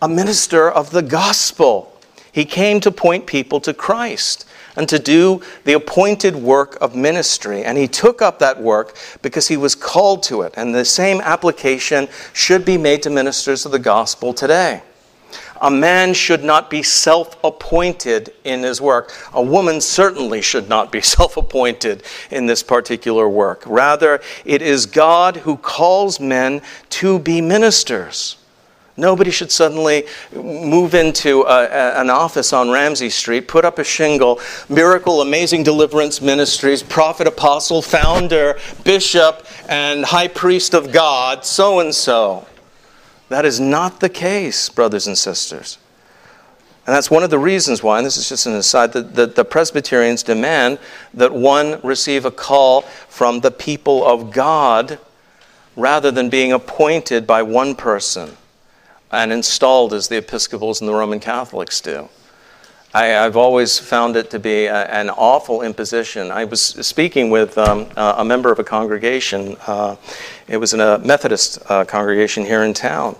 a 0.00 0.08
minister 0.08 0.68
of 0.68 0.90
the 0.90 1.02
gospel. 1.02 1.96
He 2.32 2.44
came 2.44 2.80
to 2.80 2.90
point 2.90 3.26
people 3.26 3.60
to 3.60 3.72
Christ 3.72 4.46
and 4.76 4.88
to 4.88 4.98
do 4.98 5.42
the 5.64 5.74
appointed 5.74 6.36
work 6.36 6.78
of 6.80 6.94
ministry. 6.94 7.64
And 7.64 7.76
he 7.76 7.88
took 7.88 8.22
up 8.22 8.38
that 8.38 8.60
work 8.60 8.96
because 9.22 9.48
he 9.48 9.56
was 9.56 9.74
called 9.74 10.22
to 10.24 10.42
it. 10.42 10.54
And 10.56 10.74
the 10.74 10.84
same 10.84 11.20
application 11.20 12.08
should 12.32 12.64
be 12.64 12.78
made 12.78 13.02
to 13.02 13.10
ministers 13.10 13.66
of 13.66 13.72
the 13.72 13.78
gospel 13.78 14.32
today. 14.32 14.82
A 15.62 15.70
man 15.70 16.12
should 16.12 16.42
not 16.42 16.70
be 16.70 16.82
self 16.82 17.42
appointed 17.44 18.32
in 18.42 18.64
his 18.64 18.80
work. 18.80 19.14
A 19.32 19.40
woman 19.40 19.80
certainly 19.80 20.42
should 20.42 20.68
not 20.68 20.90
be 20.90 21.00
self 21.16 21.36
appointed 21.36 22.02
in 22.30 22.46
this 22.46 22.64
particular 22.64 23.28
work. 23.28 23.62
Rather, 23.64 24.20
it 24.44 24.60
is 24.60 24.86
God 24.86 25.36
who 25.36 25.56
calls 25.56 26.18
men 26.18 26.62
to 26.90 27.20
be 27.20 27.40
ministers. 27.40 28.36
Nobody 28.96 29.30
should 29.30 29.50
suddenly 29.50 30.04
move 30.34 30.94
into 30.94 31.42
a, 31.42 31.64
a, 31.64 32.00
an 32.00 32.10
office 32.10 32.52
on 32.52 32.70
Ramsey 32.70 33.08
Street, 33.08 33.48
put 33.48 33.64
up 33.64 33.78
a 33.78 33.84
shingle, 33.84 34.38
Miracle 34.68 35.22
Amazing 35.22 35.62
Deliverance 35.62 36.20
Ministries, 36.20 36.82
prophet, 36.82 37.26
apostle, 37.26 37.80
founder, 37.80 38.58
bishop, 38.84 39.46
and 39.68 40.04
high 40.04 40.28
priest 40.28 40.74
of 40.74 40.92
God, 40.92 41.44
so 41.46 41.80
and 41.80 41.94
so. 41.94 42.46
That 43.30 43.46
is 43.46 43.58
not 43.58 44.00
the 44.00 44.10
case, 44.10 44.68
brothers 44.68 45.06
and 45.06 45.16
sisters. 45.16 45.78
And 46.86 46.94
that's 46.94 47.10
one 47.10 47.22
of 47.22 47.30
the 47.30 47.38
reasons 47.38 47.82
why, 47.82 47.96
and 47.96 48.06
this 48.06 48.18
is 48.18 48.28
just 48.28 48.44
an 48.44 48.54
aside, 48.54 48.92
that, 48.92 49.14
that 49.14 49.36
the 49.36 49.44
Presbyterians 49.44 50.22
demand 50.22 50.78
that 51.14 51.32
one 51.32 51.80
receive 51.82 52.26
a 52.26 52.30
call 52.30 52.82
from 52.82 53.40
the 53.40 53.52
people 53.52 54.04
of 54.04 54.32
God 54.32 54.98
rather 55.76 56.10
than 56.10 56.28
being 56.28 56.52
appointed 56.52 57.26
by 57.26 57.42
one 57.42 57.74
person 57.74 58.36
and 59.12 59.32
installed 59.32 59.92
as 59.92 60.08
the 60.08 60.16
Episcopals 60.16 60.80
and 60.80 60.88
the 60.88 60.94
Roman 60.94 61.20
Catholics 61.20 61.80
do. 61.80 62.08
I, 62.94 63.04
have 63.04 63.36
always 63.38 63.78
found 63.78 64.16
it 64.16 64.30
to 64.30 64.38
be 64.38 64.66
a, 64.66 64.84
an 64.86 65.08
awful 65.08 65.62
imposition. 65.62 66.30
I 66.30 66.44
was 66.44 66.60
speaking 66.60 67.30
with 67.30 67.56
um, 67.56 67.86
a 67.96 68.24
member 68.24 68.52
of 68.52 68.58
a 68.58 68.64
congregation. 68.64 69.56
Uh, 69.66 69.96
it 70.46 70.58
was 70.58 70.74
in 70.74 70.80
a 70.80 70.98
Methodist 70.98 71.58
uh, 71.70 71.84
congregation 71.86 72.44
here 72.44 72.62
in 72.64 72.74
town, 72.74 73.16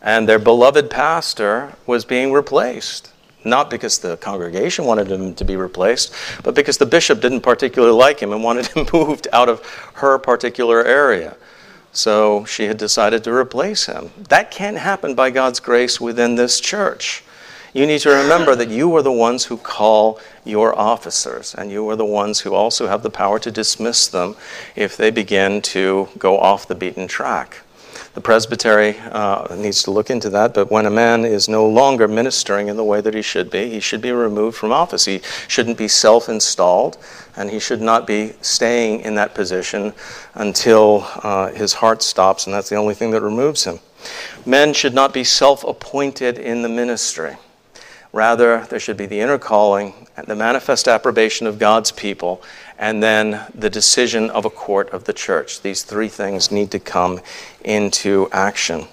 and 0.00 0.28
their 0.28 0.40
beloved 0.40 0.90
pastor 0.90 1.72
was 1.86 2.04
being 2.04 2.32
replaced. 2.32 3.10
Not 3.44 3.70
because 3.70 3.98
the 3.98 4.16
congregation 4.18 4.84
wanted 4.84 5.10
him 5.10 5.34
to 5.34 5.44
be 5.44 5.56
replaced, 5.56 6.14
but 6.44 6.54
because 6.54 6.78
the 6.78 6.86
bishop 6.86 7.20
didn't 7.20 7.40
particularly 7.40 7.94
like 7.94 8.20
him 8.20 8.32
and 8.32 8.42
wanted 8.42 8.68
him 8.68 8.86
moved 8.92 9.26
out 9.32 9.48
of 9.48 9.64
her 9.94 10.18
particular 10.18 10.84
area. 10.84 11.36
So 11.92 12.44
she 12.46 12.64
had 12.64 12.78
decided 12.78 13.22
to 13.24 13.32
replace 13.32 13.86
him. 13.86 14.10
That 14.28 14.50
can't 14.50 14.78
happen 14.78 15.14
by 15.14 15.30
God's 15.30 15.60
grace 15.60 16.00
within 16.00 16.34
this 16.34 16.58
church. 16.58 17.22
You 17.74 17.86
need 17.86 18.00
to 18.00 18.10
remember 18.10 18.54
that 18.56 18.68
you 18.68 18.94
are 18.96 19.02
the 19.02 19.12
ones 19.12 19.46
who 19.46 19.56
call 19.56 20.20
your 20.44 20.78
officers, 20.78 21.54
and 21.54 21.70
you 21.70 21.88
are 21.88 21.96
the 21.96 22.04
ones 22.04 22.40
who 22.40 22.54
also 22.54 22.86
have 22.86 23.02
the 23.02 23.10
power 23.10 23.38
to 23.38 23.50
dismiss 23.50 24.08
them 24.08 24.36
if 24.76 24.96
they 24.96 25.10
begin 25.10 25.62
to 25.62 26.08
go 26.18 26.38
off 26.38 26.68
the 26.68 26.74
beaten 26.74 27.08
track. 27.08 27.62
The 28.14 28.20
presbytery 28.20 28.98
uh, 29.10 29.54
needs 29.56 29.82
to 29.84 29.90
look 29.90 30.10
into 30.10 30.28
that, 30.30 30.52
but 30.52 30.70
when 30.70 30.84
a 30.84 30.90
man 30.90 31.24
is 31.24 31.48
no 31.48 31.66
longer 31.66 32.06
ministering 32.06 32.68
in 32.68 32.76
the 32.76 32.84
way 32.84 33.00
that 33.00 33.14
he 33.14 33.22
should 33.22 33.50
be, 33.50 33.70
he 33.70 33.80
should 33.80 34.02
be 34.02 34.12
removed 34.12 34.58
from 34.58 34.70
office. 34.70 35.06
He 35.06 35.22
shouldn't 35.48 35.78
be 35.78 35.88
self 35.88 36.28
installed, 36.28 36.98
and 37.36 37.48
he 37.50 37.58
should 37.58 37.80
not 37.80 38.06
be 38.06 38.34
staying 38.42 39.00
in 39.00 39.14
that 39.14 39.34
position 39.34 39.94
until 40.34 41.06
uh, 41.22 41.52
his 41.52 41.72
heart 41.72 42.02
stops, 42.02 42.44
and 42.44 42.52
that's 42.52 42.68
the 42.68 42.76
only 42.76 42.94
thing 42.94 43.12
that 43.12 43.22
removes 43.22 43.64
him. 43.64 43.80
Men 44.44 44.74
should 44.74 44.94
not 44.94 45.14
be 45.14 45.24
self 45.24 45.64
appointed 45.64 46.38
in 46.38 46.60
the 46.60 46.68
ministry. 46.68 47.36
Rather, 48.12 48.66
there 48.66 48.80
should 48.80 48.98
be 48.98 49.06
the 49.06 49.20
inner 49.20 49.38
calling, 49.38 50.06
and 50.18 50.26
the 50.26 50.36
manifest 50.36 50.86
approbation 50.86 51.46
of 51.46 51.58
God's 51.58 51.90
people, 51.90 52.42
and 52.82 53.00
then 53.00 53.40
the 53.54 53.70
decision 53.70 54.28
of 54.30 54.44
a 54.44 54.50
court 54.50 54.90
of 54.90 55.04
the 55.04 55.12
church. 55.12 55.62
These 55.62 55.84
three 55.84 56.08
things 56.08 56.50
need 56.50 56.72
to 56.72 56.80
come 56.80 57.20
into 57.64 58.28
action. 58.32 58.88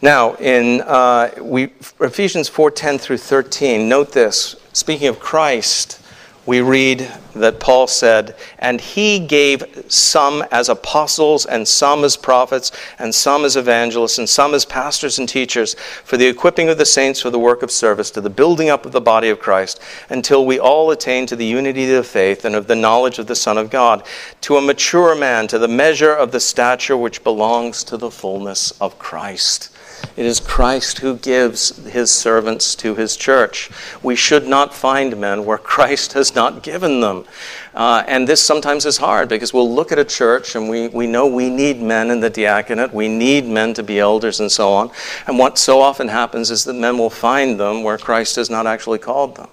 Now, 0.00 0.36
in 0.36 0.80
uh, 0.80 1.32
we, 1.42 1.64
Ephesians 2.00 2.48
4:10 2.48 2.98
through 2.98 3.18
13, 3.18 3.90
note 3.90 4.12
this. 4.12 4.56
Speaking 4.72 5.08
of 5.08 5.20
Christ, 5.20 6.00
we 6.46 6.60
read 6.60 7.12
that 7.34 7.60
Paul 7.60 7.86
said, 7.86 8.36
And 8.58 8.80
he 8.80 9.18
gave 9.18 9.84
some 9.88 10.44
as 10.50 10.68
apostles, 10.68 11.44
and 11.44 11.66
some 11.66 12.04
as 12.04 12.16
prophets, 12.16 12.72
and 12.98 13.14
some 13.14 13.44
as 13.44 13.56
evangelists, 13.56 14.18
and 14.18 14.28
some 14.28 14.54
as 14.54 14.64
pastors 14.64 15.18
and 15.18 15.28
teachers, 15.28 15.74
for 16.04 16.16
the 16.16 16.28
equipping 16.28 16.68
of 16.68 16.78
the 16.78 16.86
saints 16.86 17.20
for 17.20 17.30
the 17.30 17.38
work 17.38 17.62
of 17.62 17.70
service, 17.70 18.10
to 18.12 18.20
the 18.20 18.30
building 18.30 18.68
up 18.68 18.86
of 18.86 18.92
the 18.92 19.00
body 19.00 19.28
of 19.28 19.40
Christ, 19.40 19.80
until 20.08 20.46
we 20.46 20.58
all 20.58 20.90
attain 20.90 21.26
to 21.26 21.36
the 21.36 21.44
unity 21.44 21.90
of 21.90 21.96
the 21.96 22.04
faith 22.04 22.44
and 22.44 22.54
of 22.54 22.68
the 22.68 22.76
knowledge 22.76 23.18
of 23.18 23.26
the 23.26 23.36
Son 23.36 23.58
of 23.58 23.68
God, 23.68 24.04
to 24.42 24.56
a 24.56 24.62
mature 24.62 25.14
man, 25.14 25.48
to 25.48 25.58
the 25.58 25.68
measure 25.68 26.14
of 26.14 26.30
the 26.30 26.40
stature 26.40 26.96
which 26.96 27.24
belongs 27.24 27.82
to 27.84 27.96
the 27.96 28.10
fullness 28.10 28.70
of 28.80 28.98
Christ. 28.98 29.75
It 30.16 30.24
is 30.24 30.40
Christ 30.40 31.00
who 31.00 31.16
gives 31.18 31.76
his 31.86 32.10
servants 32.10 32.74
to 32.76 32.94
his 32.94 33.16
church. 33.16 33.70
We 34.02 34.16
should 34.16 34.46
not 34.46 34.74
find 34.74 35.18
men 35.18 35.44
where 35.44 35.58
Christ 35.58 36.14
has 36.14 36.34
not 36.34 36.62
given 36.62 37.00
them. 37.00 37.26
Uh, 37.74 38.02
and 38.08 38.26
this 38.26 38.42
sometimes 38.42 38.86
is 38.86 38.96
hard 38.96 39.28
because 39.28 39.52
we'll 39.52 39.72
look 39.72 39.92
at 39.92 39.98
a 39.98 40.04
church 40.06 40.54
and 40.54 40.70
we, 40.70 40.88
we 40.88 41.06
know 41.06 41.26
we 41.26 41.50
need 41.50 41.82
men 41.82 42.10
in 42.10 42.20
the 42.20 42.30
diaconate, 42.30 42.94
we 42.94 43.08
need 43.08 43.44
men 43.44 43.74
to 43.74 43.82
be 43.82 43.98
elders 43.98 44.40
and 44.40 44.50
so 44.50 44.72
on. 44.72 44.90
And 45.26 45.38
what 45.38 45.58
so 45.58 45.82
often 45.82 46.08
happens 46.08 46.50
is 46.50 46.64
that 46.64 46.72
men 46.72 46.96
will 46.96 47.10
find 47.10 47.60
them 47.60 47.82
where 47.82 47.98
Christ 47.98 48.36
has 48.36 48.48
not 48.48 48.66
actually 48.66 48.98
called 48.98 49.36
them. 49.36 49.48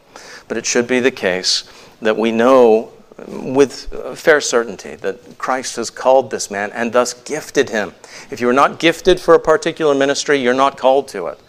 But 0.47 0.55
it 0.55 0.65
should 0.65 0.87
be 0.87 1.01
the 1.01 1.11
case 1.11 1.65
that 2.01 2.15
we 2.15 2.31
know 2.31 2.93
with 3.27 4.17
fair 4.17 4.41
certainty 4.41 4.95
that 4.95 5.37
Christ 5.37 5.75
has 5.75 5.89
called 5.89 6.31
this 6.31 6.49
man 6.49 6.71
and 6.71 6.91
thus 6.93 7.13
gifted 7.13 7.69
him. 7.69 7.93
If 8.31 8.41
you 8.41 8.49
are 8.49 8.53
not 8.53 8.79
gifted 8.79 9.19
for 9.19 9.33
a 9.33 9.39
particular 9.39 9.93
ministry, 9.93 10.37
you're 10.37 10.53
not 10.53 10.77
called 10.77 11.07
to 11.09 11.27
it. 11.27 11.39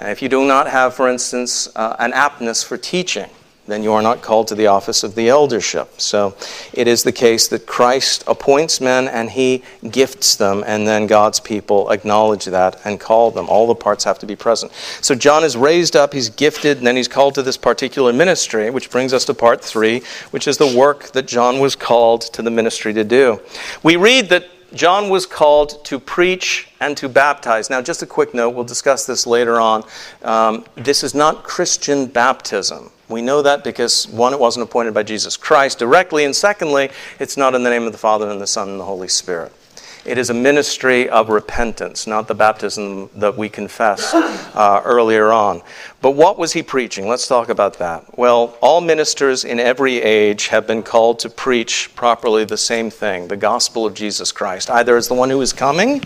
If 0.00 0.22
you 0.22 0.28
do 0.28 0.46
not 0.46 0.66
have, 0.68 0.94
for 0.94 1.08
instance, 1.08 1.68
uh, 1.76 1.96
an 1.98 2.12
aptness 2.12 2.64
for 2.64 2.78
teaching, 2.78 3.28
then 3.70 3.82
you 3.82 3.92
are 3.92 4.02
not 4.02 4.22
called 4.22 4.48
to 4.48 4.54
the 4.54 4.66
office 4.66 5.02
of 5.02 5.14
the 5.14 5.28
eldership. 5.28 6.00
So 6.00 6.36
it 6.72 6.88
is 6.88 7.02
the 7.02 7.12
case 7.12 7.48
that 7.48 7.66
Christ 7.66 8.24
appoints 8.26 8.80
men 8.80 9.08
and 9.08 9.30
he 9.30 9.62
gifts 9.90 10.36
them, 10.36 10.64
and 10.66 10.86
then 10.86 11.06
God's 11.06 11.40
people 11.40 11.90
acknowledge 11.90 12.46
that 12.46 12.80
and 12.84 12.98
call 12.98 13.30
them. 13.30 13.48
All 13.48 13.66
the 13.66 13.74
parts 13.74 14.04
have 14.04 14.18
to 14.20 14.26
be 14.26 14.36
present. 14.36 14.72
So 15.00 15.14
John 15.14 15.44
is 15.44 15.56
raised 15.56 15.96
up, 15.96 16.12
he's 16.12 16.30
gifted, 16.30 16.78
and 16.78 16.86
then 16.86 16.96
he's 16.96 17.08
called 17.08 17.34
to 17.34 17.42
this 17.42 17.56
particular 17.56 18.12
ministry, 18.12 18.70
which 18.70 18.90
brings 18.90 19.12
us 19.12 19.24
to 19.26 19.34
part 19.34 19.62
three, 19.62 20.02
which 20.30 20.48
is 20.48 20.58
the 20.58 20.76
work 20.76 21.12
that 21.12 21.26
John 21.26 21.60
was 21.60 21.76
called 21.76 22.22
to 22.32 22.42
the 22.42 22.50
ministry 22.50 22.92
to 22.94 23.04
do. 23.04 23.40
We 23.82 23.96
read 23.96 24.28
that 24.30 24.46
John 24.74 25.08
was 25.08 25.26
called 25.26 25.84
to 25.86 25.98
preach 25.98 26.68
and 26.80 26.96
to 26.96 27.08
baptize. 27.08 27.70
Now, 27.70 27.82
just 27.82 28.02
a 28.02 28.06
quick 28.06 28.34
note, 28.34 28.54
we'll 28.54 28.64
discuss 28.64 29.04
this 29.04 29.26
later 29.26 29.60
on. 29.60 29.84
Um, 30.22 30.64
this 30.76 31.02
is 31.02 31.14
not 31.14 31.42
Christian 31.42 32.06
baptism. 32.06 32.90
We 33.10 33.22
know 33.22 33.42
that 33.42 33.64
because, 33.64 34.06
one, 34.06 34.32
it 34.32 34.38
wasn't 34.38 34.62
appointed 34.62 34.94
by 34.94 35.02
Jesus 35.02 35.36
Christ 35.36 35.80
directly, 35.80 36.24
and 36.24 36.34
secondly, 36.34 36.90
it's 37.18 37.36
not 37.36 37.56
in 37.56 37.64
the 37.64 37.70
name 37.70 37.82
of 37.82 37.90
the 37.90 37.98
Father 37.98 38.30
and 38.30 38.40
the 38.40 38.46
Son 38.46 38.68
and 38.68 38.78
the 38.78 38.84
Holy 38.84 39.08
Spirit. 39.08 39.52
It 40.04 40.16
is 40.16 40.30
a 40.30 40.34
ministry 40.34 41.10
of 41.10 41.28
repentance, 41.28 42.06
not 42.06 42.28
the 42.28 42.36
baptism 42.36 43.10
that 43.16 43.36
we 43.36 43.48
confessed 43.48 44.14
uh, 44.14 44.80
earlier 44.84 45.32
on. 45.32 45.60
But 46.00 46.12
what 46.12 46.38
was 46.38 46.52
he 46.52 46.62
preaching? 46.62 47.08
Let's 47.08 47.26
talk 47.26 47.48
about 47.48 47.78
that. 47.78 48.16
Well, 48.16 48.56
all 48.62 48.80
ministers 48.80 49.44
in 49.44 49.58
every 49.58 50.00
age 50.00 50.46
have 50.46 50.66
been 50.66 50.82
called 50.82 51.18
to 51.18 51.28
preach 51.28 51.90
properly 51.96 52.44
the 52.44 52.56
same 52.56 52.90
thing 52.90 53.26
the 53.26 53.36
gospel 53.36 53.84
of 53.84 53.92
Jesus 53.92 54.30
Christ, 54.30 54.70
either 54.70 54.96
as 54.96 55.08
the 55.08 55.14
one 55.14 55.30
who 55.30 55.40
is 55.40 55.52
coming 55.52 56.02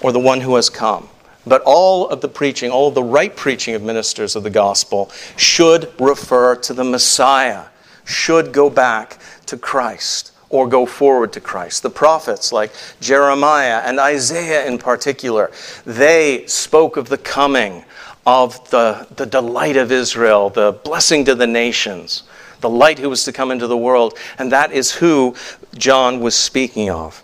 or 0.00 0.12
the 0.12 0.20
one 0.20 0.40
who 0.40 0.54
has 0.54 0.70
come. 0.70 1.08
But 1.46 1.62
all 1.64 2.08
of 2.08 2.20
the 2.20 2.28
preaching, 2.28 2.70
all 2.70 2.88
of 2.88 2.94
the 2.94 3.02
right 3.02 3.34
preaching 3.34 3.74
of 3.74 3.82
ministers 3.82 4.36
of 4.36 4.42
the 4.42 4.50
gospel 4.50 5.10
should 5.36 5.92
refer 6.00 6.56
to 6.56 6.72
the 6.72 6.84
Messiah, 6.84 7.64
should 8.04 8.52
go 8.52 8.70
back 8.70 9.18
to 9.46 9.56
Christ 9.56 10.32
or 10.54 10.68
go 10.68 10.86
forward 10.86 11.32
to 11.32 11.40
Christ. 11.40 11.82
The 11.82 11.90
prophets, 11.90 12.52
like 12.52 12.72
Jeremiah 13.00 13.82
and 13.84 13.98
Isaiah 13.98 14.66
in 14.66 14.78
particular, 14.78 15.50
they 15.84 16.46
spoke 16.46 16.96
of 16.96 17.08
the 17.08 17.18
coming 17.18 17.84
of 18.24 18.70
the, 18.70 19.06
the 19.16 19.26
delight 19.26 19.76
of 19.76 19.90
Israel, 19.90 20.50
the 20.50 20.70
blessing 20.84 21.24
to 21.24 21.34
the 21.34 21.48
nations, 21.48 22.22
the 22.60 22.70
light 22.70 23.00
who 23.00 23.10
was 23.10 23.24
to 23.24 23.32
come 23.32 23.50
into 23.50 23.66
the 23.66 23.76
world. 23.76 24.16
And 24.38 24.52
that 24.52 24.70
is 24.70 24.92
who 24.92 25.34
John 25.76 26.20
was 26.20 26.36
speaking 26.36 26.88
of. 26.88 27.23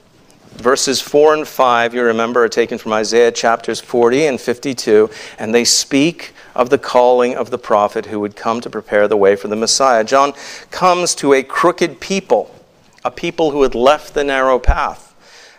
Verses 0.52 1.00
4 1.00 1.34
and 1.34 1.48
5, 1.48 1.94
you 1.94 2.02
remember, 2.02 2.44
are 2.44 2.48
taken 2.48 2.76
from 2.76 2.92
Isaiah 2.92 3.32
chapters 3.32 3.80
40 3.80 4.26
and 4.26 4.40
52, 4.40 5.08
and 5.38 5.54
they 5.54 5.64
speak 5.64 6.34
of 6.54 6.70
the 6.70 6.78
calling 6.78 7.34
of 7.34 7.50
the 7.50 7.58
prophet 7.58 8.06
who 8.06 8.20
would 8.20 8.36
come 8.36 8.60
to 8.60 8.68
prepare 8.68 9.08
the 9.08 9.16
way 9.16 9.36
for 9.36 9.48
the 9.48 9.56
Messiah. 9.56 10.04
John 10.04 10.34
comes 10.70 11.14
to 11.16 11.32
a 11.32 11.42
crooked 11.42 12.00
people, 12.00 12.54
a 13.04 13.10
people 13.10 13.52
who 13.52 13.62
had 13.62 13.74
left 13.74 14.14
the 14.14 14.24
narrow 14.24 14.58
path. 14.58 15.06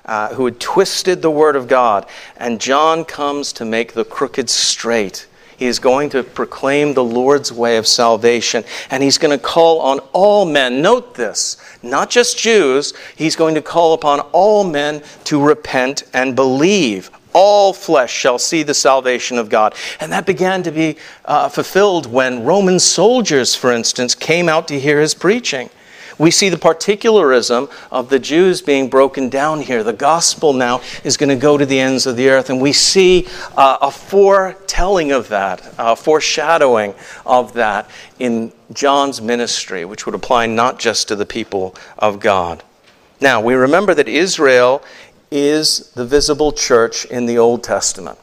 Uh, 0.04 0.34
who 0.34 0.46
had 0.46 0.60
twisted 0.60 1.22
the 1.22 1.30
word 1.30 1.56
of 1.56 1.68
God. 1.68 2.08
And 2.36 2.60
John 2.60 3.06
comes 3.06 3.54
to 3.54 3.64
make 3.64 3.94
the 3.94 4.04
crooked 4.04 4.50
straight. 4.50 5.28
He 5.62 5.68
is 5.68 5.78
going 5.78 6.10
to 6.10 6.24
proclaim 6.24 6.96
the 6.96 7.04
Lord's 7.04 7.54
way 7.54 7.78
of 7.78 7.86
salvation, 7.86 8.64
and 8.90 9.04
he's 9.04 9.20
going 9.20 9.38
to 9.38 9.46
call 9.46 9.80
on 9.80 10.00
all 10.12 10.44
men. 10.44 10.82
Note 10.82 11.14
this, 11.14 11.56
not 11.84 12.10
just 12.10 12.36
Jews, 12.36 12.96
he's 13.16 13.36
going 13.36 13.54
to 13.54 13.62
call 13.62 13.94
upon 13.94 14.22
all 14.32 14.64
men 14.64 15.04
to 15.26 15.40
repent 15.40 16.02
and 16.16 16.36
believe. 16.36 17.12
All 17.34 17.74
flesh 17.74 18.12
shall 18.12 18.40
see 18.40 18.64
the 18.64 18.74
salvation 18.74 19.38
of 19.38 19.50
God. 19.50 19.76
And 20.00 20.12
that 20.12 20.26
began 20.26 20.64
to 20.64 20.72
be 20.72 20.98
uh, 21.26 21.48
fulfilled 21.48 22.08
when 22.08 22.44
Roman 22.44 22.80
soldiers, 22.80 23.54
for 23.54 23.72
instance, 23.72 24.16
came 24.16 24.50
out 24.50 24.68
to 24.70 24.80
hear 24.80 25.00
his 25.00 25.14
preaching. 25.14 25.70
We 26.22 26.30
see 26.30 26.50
the 26.50 26.58
particularism 26.60 27.68
of 27.92 28.10
the 28.10 28.20
Jews 28.20 28.62
being 28.62 28.92
broken 28.92 29.28
down 29.28 29.60
here. 29.62 29.84
The 29.84 29.92
gospel 29.92 30.54
now 30.54 30.82
is 31.04 31.18
going 31.18 31.30
to 31.30 31.36
go 31.36 31.58
to 31.58 31.66
the 31.66 31.80
ends 31.80 32.06
of 32.06 32.16
the 32.16 32.30
earth, 32.30 32.52
and 32.52 32.62
we 32.62 32.74
see 32.74 33.28
uh, 33.58 33.80
a 33.82 33.90
foretelling 33.90 35.12
of 35.12 35.30
that, 35.30 35.74
a 35.80 35.96
foreshadowing 35.96 36.94
of 37.26 37.54
that 37.54 37.90
in 38.20 38.54
John's 38.72 39.20
ministry, 39.20 39.84
which 39.84 40.06
would 40.06 40.14
apply 40.14 40.46
not 40.46 40.78
just 40.78 41.08
to 41.08 41.16
the 41.16 41.26
people 41.26 41.74
of 41.98 42.20
God. 42.20 42.64
Now, 43.20 43.42
we 43.42 43.56
remember 43.56 43.96
that 43.96 44.08
Israel 44.08 44.84
is 45.32 45.90
the 45.94 46.06
visible 46.06 46.52
church 46.52 47.04
in 47.06 47.26
the 47.26 47.40
Old 47.40 47.64
Testament. 47.64 48.20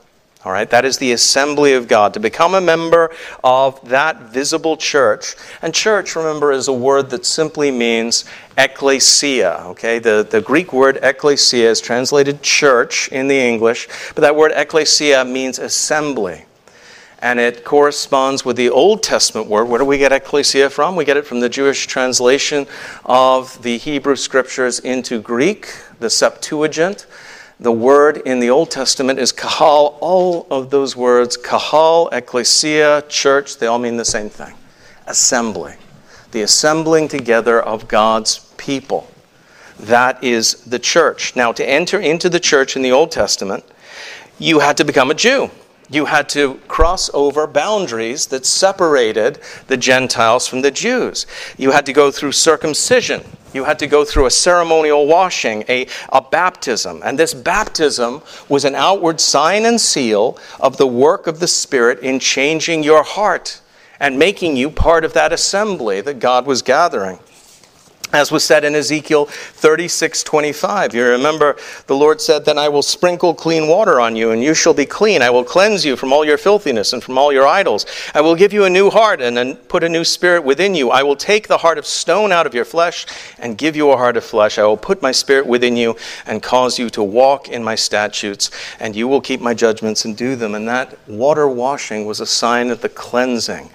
All 0.48 0.54
right, 0.54 0.70
that 0.70 0.86
is 0.86 0.96
the 0.96 1.12
assembly 1.12 1.74
of 1.74 1.88
God. 1.88 2.14
To 2.14 2.20
become 2.20 2.54
a 2.54 2.60
member 2.62 3.10
of 3.44 3.86
that 3.90 4.30
visible 4.32 4.78
church. 4.78 5.34
And 5.60 5.74
church, 5.74 6.16
remember, 6.16 6.52
is 6.52 6.68
a 6.68 6.72
word 6.72 7.10
that 7.10 7.26
simply 7.26 7.70
means 7.70 8.24
ecclesia. 8.56 9.64
Okay, 9.66 9.98
the, 9.98 10.26
the 10.28 10.40
Greek 10.40 10.72
word 10.72 11.00
ecclesia 11.02 11.68
is 11.68 11.82
translated 11.82 12.40
church 12.40 13.12
in 13.12 13.28
the 13.28 13.38
English, 13.38 13.88
but 14.14 14.22
that 14.22 14.36
word 14.36 14.52
ecclesia 14.54 15.22
means 15.22 15.58
assembly. 15.58 16.46
And 17.18 17.38
it 17.38 17.62
corresponds 17.62 18.42
with 18.42 18.56
the 18.56 18.70
Old 18.70 19.02
Testament 19.02 19.48
word. 19.48 19.66
Where 19.66 19.80
do 19.80 19.84
we 19.84 19.98
get 19.98 20.12
ecclesia 20.12 20.70
from? 20.70 20.96
We 20.96 21.04
get 21.04 21.18
it 21.18 21.26
from 21.26 21.40
the 21.40 21.50
Jewish 21.50 21.86
translation 21.86 22.66
of 23.04 23.62
the 23.62 23.76
Hebrew 23.76 24.16
scriptures 24.16 24.78
into 24.78 25.20
Greek, 25.20 25.68
the 26.00 26.08
Septuagint. 26.08 27.04
The 27.60 27.72
word 27.72 28.18
in 28.18 28.38
the 28.38 28.50
Old 28.50 28.70
Testament 28.70 29.18
is 29.18 29.32
kahal. 29.32 29.98
All 30.00 30.46
of 30.50 30.70
those 30.70 30.94
words, 30.94 31.36
kahal, 31.36 32.08
ecclesia, 32.10 33.02
church, 33.08 33.58
they 33.58 33.66
all 33.66 33.80
mean 33.80 33.96
the 33.96 34.04
same 34.04 34.28
thing 34.28 34.54
assembly. 35.06 35.74
The 36.30 36.42
assembling 36.42 37.08
together 37.08 37.60
of 37.60 37.88
God's 37.88 38.52
people. 38.58 39.10
That 39.80 40.22
is 40.22 40.64
the 40.64 40.78
church. 40.78 41.34
Now, 41.34 41.52
to 41.52 41.68
enter 41.68 41.98
into 41.98 42.28
the 42.28 42.40
church 42.40 42.76
in 42.76 42.82
the 42.82 42.92
Old 42.92 43.10
Testament, 43.10 43.64
you 44.38 44.60
had 44.60 44.76
to 44.76 44.84
become 44.84 45.10
a 45.10 45.14
Jew. 45.14 45.50
You 45.90 46.04
had 46.04 46.28
to 46.30 46.56
cross 46.68 47.10
over 47.14 47.46
boundaries 47.46 48.26
that 48.26 48.44
separated 48.44 49.38
the 49.68 49.76
Gentiles 49.76 50.46
from 50.46 50.60
the 50.60 50.70
Jews. 50.70 51.26
You 51.56 51.70
had 51.70 51.86
to 51.86 51.92
go 51.92 52.10
through 52.10 52.32
circumcision. 52.32 53.24
You 53.54 53.64
had 53.64 53.78
to 53.78 53.86
go 53.86 54.04
through 54.04 54.26
a 54.26 54.30
ceremonial 54.30 55.06
washing, 55.06 55.64
a, 55.68 55.86
a 56.12 56.20
baptism. 56.20 57.00
And 57.02 57.18
this 57.18 57.32
baptism 57.32 58.20
was 58.48 58.66
an 58.66 58.74
outward 58.74 59.20
sign 59.20 59.64
and 59.64 59.80
seal 59.80 60.38
of 60.60 60.76
the 60.76 60.86
work 60.86 61.26
of 61.26 61.40
the 61.40 61.48
Spirit 61.48 62.00
in 62.00 62.18
changing 62.18 62.82
your 62.82 63.02
heart 63.02 63.62
and 63.98 64.18
making 64.18 64.56
you 64.56 64.70
part 64.70 65.04
of 65.04 65.14
that 65.14 65.32
assembly 65.32 66.02
that 66.02 66.20
God 66.20 66.46
was 66.46 66.60
gathering 66.60 67.18
as 68.12 68.32
was 68.32 68.42
said 68.42 68.64
in 68.64 68.74
Ezekiel 68.74 69.26
36 69.26 70.22
25. 70.22 70.94
You 70.94 71.04
remember 71.04 71.56
the 71.86 71.94
Lord 71.94 72.20
said, 72.20 72.44
Then 72.44 72.58
I 72.58 72.68
will 72.68 72.82
sprinkle 72.82 73.34
clean 73.34 73.68
water 73.68 74.00
on 74.00 74.16
you, 74.16 74.30
and 74.30 74.42
you 74.42 74.54
shall 74.54 74.74
be 74.74 74.86
clean. 74.86 75.20
I 75.20 75.30
will 75.30 75.44
cleanse 75.44 75.84
you 75.84 75.96
from 75.96 76.12
all 76.12 76.24
your 76.24 76.38
filthiness 76.38 76.92
and 76.92 77.02
from 77.02 77.18
all 77.18 77.32
your 77.32 77.46
idols. 77.46 77.84
I 78.14 78.20
will 78.20 78.34
give 78.34 78.52
you 78.52 78.64
a 78.64 78.70
new 78.70 78.88
heart 78.90 79.20
and 79.20 79.68
put 79.68 79.84
a 79.84 79.88
new 79.88 80.04
spirit 80.04 80.42
within 80.42 80.74
you. 80.74 80.90
I 80.90 81.02
will 81.02 81.16
take 81.16 81.48
the 81.48 81.58
heart 81.58 81.76
of 81.78 81.86
stone 81.86 82.32
out 82.32 82.46
of 82.46 82.54
your 82.54 82.64
flesh 82.64 83.06
and 83.38 83.58
give 83.58 83.76
you 83.76 83.90
a 83.90 83.96
heart 83.96 84.16
of 84.16 84.24
flesh. 84.24 84.58
I 84.58 84.64
will 84.64 84.76
put 84.76 85.02
my 85.02 85.12
spirit 85.12 85.46
within 85.46 85.76
you 85.76 85.96
and 86.26 86.42
cause 86.42 86.78
you 86.78 86.88
to 86.90 87.02
walk 87.02 87.48
in 87.48 87.62
my 87.62 87.74
statutes, 87.74 88.50
and 88.80 88.96
you 88.96 89.06
will 89.06 89.20
keep 89.20 89.40
my 89.40 89.54
judgments 89.54 90.04
and 90.04 90.16
do 90.16 90.34
them. 90.34 90.54
And 90.54 90.66
that 90.68 90.96
water 91.06 91.46
washing 91.48 92.06
was 92.06 92.20
a 92.20 92.26
sign 92.26 92.70
of 92.70 92.80
the 92.80 92.88
cleansing 92.88 93.70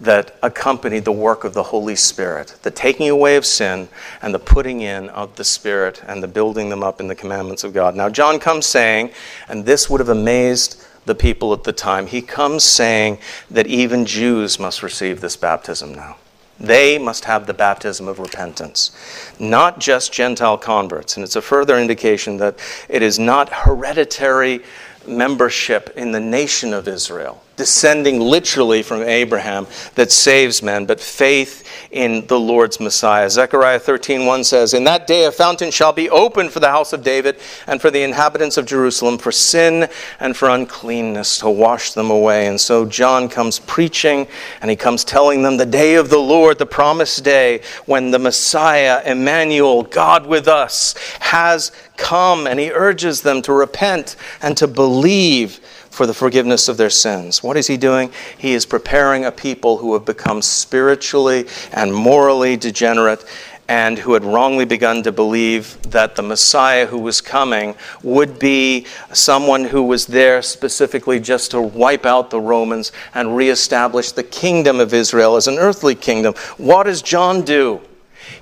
that 0.00 0.36
accompanied 0.42 1.04
the 1.04 1.12
work 1.12 1.44
of 1.44 1.54
the 1.54 1.62
Holy 1.62 1.96
Spirit, 1.96 2.56
the 2.62 2.70
taking 2.70 3.08
away 3.08 3.36
of 3.36 3.46
sin 3.46 3.88
and 4.20 4.34
the 4.34 4.38
putting 4.38 4.82
in 4.82 5.08
of 5.10 5.36
the 5.36 5.44
Spirit 5.44 6.02
and 6.06 6.22
the 6.22 6.28
building 6.28 6.68
them 6.68 6.82
up 6.82 7.00
in 7.00 7.08
the 7.08 7.14
commandments 7.14 7.64
of 7.64 7.72
God. 7.72 7.94
Now, 7.94 8.08
John 8.08 8.38
comes 8.38 8.66
saying, 8.66 9.10
and 9.48 9.64
this 9.64 9.88
would 9.88 10.00
have 10.00 10.08
amazed 10.08 10.82
the 11.06 11.14
people 11.14 11.52
at 11.52 11.64
the 11.64 11.72
time, 11.72 12.08
he 12.08 12.20
comes 12.20 12.64
saying 12.64 13.18
that 13.50 13.66
even 13.68 14.04
Jews 14.04 14.58
must 14.58 14.82
receive 14.82 15.20
this 15.20 15.36
baptism 15.36 15.94
now. 15.94 16.16
They 16.58 16.98
must 16.98 17.26
have 17.26 17.46
the 17.46 17.54
baptism 17.54 18.08
of 18.08 18.18
repentance, 18.18 18.90
not 19.38 19.78
just 19.78 20.12
Gentile 20.12 20.58
converts. 20.58 21.16
And 21.16 21.22
it's 21.22 21.36
a 21.36 21.42
further 21.42 21.78
indication 21.78 22.38
that 22.38 22.58
it 22.88 23.02
is 23.02 23.18
not 23.18 23.50
hereditary 23.52 24.62
membership 25.06 25.92
in 25.96 26.12
the 26.12 26.20
nation 26.20 26.72
of 26.72 26.88
Israel, 26.88 27.42
descending 27.56 28.20
literally 28.20 28.82
from 28.82 29.02
Abraham, 29.02 29.66
that 29.94 30.12
saves 30.12 30.62
men, 30.62 30.86
but 30.86 31.00
faith 31.00 31.64
in 31.90 32.26
the 32.26 32.38
Lord's 32.38 32.78
Messiah. 32.80 33.30
Zechariah 33.30 33.80
13:1 33.80 34.44
says, 34.44 34.74
"In 34.74 34.84
that 34.84 35.06
day 35.06 35.24
a 35.24 35.32
fountain 35.32 35.70
shall 35.70 35.92
be 35.92 36.10
opened 36.10 36.52
for 36.52 36.60
the 36.60 36.68
house 36.68 36.92
of 36.92 37.02
David 37.02 37.36
and 37.66 37.80
for 37.80 37.90
the 37.90 38.02
inhabitants 38.02 38.56
of 38.56 38.66
Jerusalem 38.66 39.18
for 39.18 39.32
sin 39.32 39.88
and 40.20 40.36
for 40.36 40.48
uncleanness 40.48 41.38
to 41.38 41.48
wash 41.48 41.92
them 41.92 42.10
away." 42.10 42.46
And 42.46 42.60
so 42.60 42.84
John 42.84 43.28
comes 43.28 43.58
preaching 43.58 44.26
and 44.60 44.70
he 44.70 44.76
comes 44.76 45.04
telling 45.04 45.42
them 45.42 45.56
the 45.56 45.66
day 45.66 45.94
of 45.94 46.10
the 46.10 46.18
Lord, 46.18 46.58
the 46.58 46.66
promised 46.66 47.24
day 47.24 47.60
when 47.86 48.10
the 48.10 48.18
Messiah, 48.18 49.00
Emmanuel, 49.04 49.82
God 49.82 50.26
with 50.26 50.48
us, 50.48 50.94
has 51.20 51.72
come 51.96 52.46
and 52.46 52.60
he 52.60 52.70
urges 52.70 53.22
them 53.22 53.42
to 53.42 53.52
repent 53.52 54.16
and 54.42 54.56
to 54.56 54.66
believe 54.66 55.60
for 55.96 56.06
the 56.06 56.12
forgiveness 56.12 56.68
of 56.68 56.76
their 56.76 56.90
sins. 56.90 57.42
What 57.42 57.56
is 57.56 57.66
he 57.66 57.78
doing? 57.78 58.12
He 58.36 58.52
is 58.52 58.66
preparing 58.66 59.24
a 59.24 59.32
people 59.32 59.78
who 59.78 59.94
have 59.94 60.04
become 60.04 60.42
spiritually 60.42 61.46
and 61.72 61.92
morally 61.92 62.58
degenerate 62.58 63.24
and 63.66 63.98
who 63.98 64.12
had 64.12 64.22
wrongly 64.22 64.66
begun 64.66 65.02
to 65.04 65.10
believe 65.10 65.80
that 65.90 66.14
the 66.14 66.22
Messiah 66.22 66.84
who 66.84 66.98
was 66.98 67.22
coming 67.22 67.74
would 68.02 68.38
be 68.38 68.86
someone 69.14 69.64
who 69.64 69.84
was 69.84 70.04
there 70.06 70.42
specifically 70.42 71.18
just 71.18 71.52
to 71.52 71.62
wipe 71.62 72.04
out 72.04 72.28
the 72.28 72.42
Romans 72.42 72.92
and 73.14 73.34
reestablish 73.34 74.12
the 74.12 74.22
kingdom 74.22 74.80
of 74.80 74.92
Israel 74.92 75.34
as 75.34 75.48
an 75.48 75.56
earthly 75.56 75.94
kingdom. 75.94 76.34
What 76.58 76.84
does 76.84 77.00
John 77.00 77.40
do? 77.40 77.80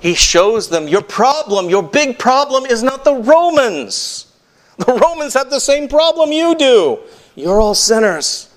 He 0.00 0.14
shows 0.14 0.70
them 0.70 0.88
your 0.88 1.02
problem, 1.02 1.70
your 1.70 1.84
big 1.84 2.18
problem 2.18 2.66
is 2.66 2.82
not 2.82 3.04
the 3.04 3.14
Romans. 3.14 4.26
The 4.76 4.92
Romans 4.92 5.34
have 5.34 5.50
the 5.50 5.60
same 5.60 5.86
problem 5.86 6.32
you 6.32 6.56
do. 6.56 6.98
You're 7.34 7.60
all 7.60 7.74
sinners. 7.74 8.48